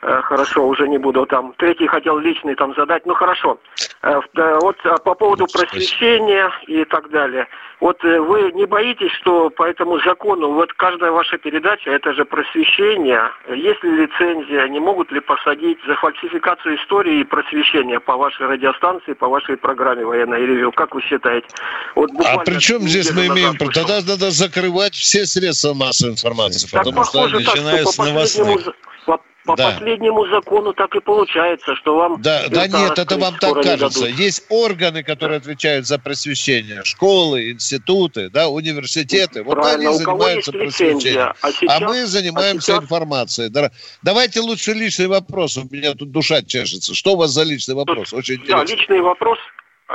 [0.00, 1.54] Э, хорошо, уже не буду там.
[1.58, 3.04] Третий хотел личный там задать.
[3.04, 3.58] Ну хорошо.
[4.02, 4.20] Э,
[4.60, 7.48] вот а по поводу просвещения и так далее.
[7.80, 12.24] Вот э, вы не боитесь, что по этому закону, вот каждая ваша передача, это же
[12.24, 13.22] просвещение.
[13.52, 19.14] Есть ли лицензия, не могут ли посадить за фальсификацию истории и просвещения по вашей радиостанции,
[19.14, 20.70] по вашей программе военной ревью?
[20.70, 21.48] Как вы считаете?
[21.96, 23.56] Вот а при чем здесь мы имеем...
[23.56, 28.74] Тогда надо закрывать все средства массовой информации, так потому что начиная с новостных...
[29.06, 29.20] По
[29.56, 29.72] да.
[29.72, 32.22] последнему закону так и получается, что вам...
[32.22, 34.06] Да, да нет, это вам так кажется.
[34.06, 36.82] Есть органы, которые отвечают за просвещение.
[36.84, 39.42] Школы, институты, да, университеты.
[39.42, 41.32] Вот Правильно, они занимаются просвещением.
[41.40, 42.84] А, сейчас, а мы занимаемся а сейчас...
[42.84, 43.70] информацией.
[44.02, 45.56] Давайте лучше личный вопрос.
[45.56, 46.94] У меня тут душа чешется.
[46.94, 48.12] Что у вас за личный вопрос?
[48.12, 48.64] Очень интересно.
[48.66, 49.38] Да, личный вопрос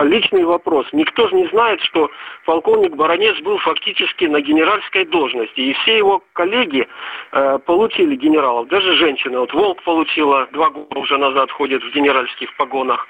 [0.02, 0.88] личный вопрос.
[0.92, 2.10] Никто же не знает, что
[2.46, 5.60] полковник Баранец был фактически на генеральской должности.
[5.60, 6.88] И все его коллеги
[7.32, 8.68] э, получили генералов.
[8.70, 9.40] Даже женщины.
[9.40, 13.08] Вот Волк получила, два года уже назад ходит в генеральских погонах.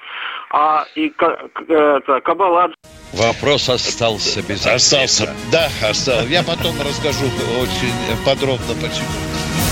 [0.50, 1.12] А и
[1.68, 2.70] это, Кабала...
[3.14, 6.26] Вопрос остался без Остался, да, остался.
[6.28, 7.26] Я потом расскажу
[7.62, 7.94] очень
[8.26, 9.63] подробно почему.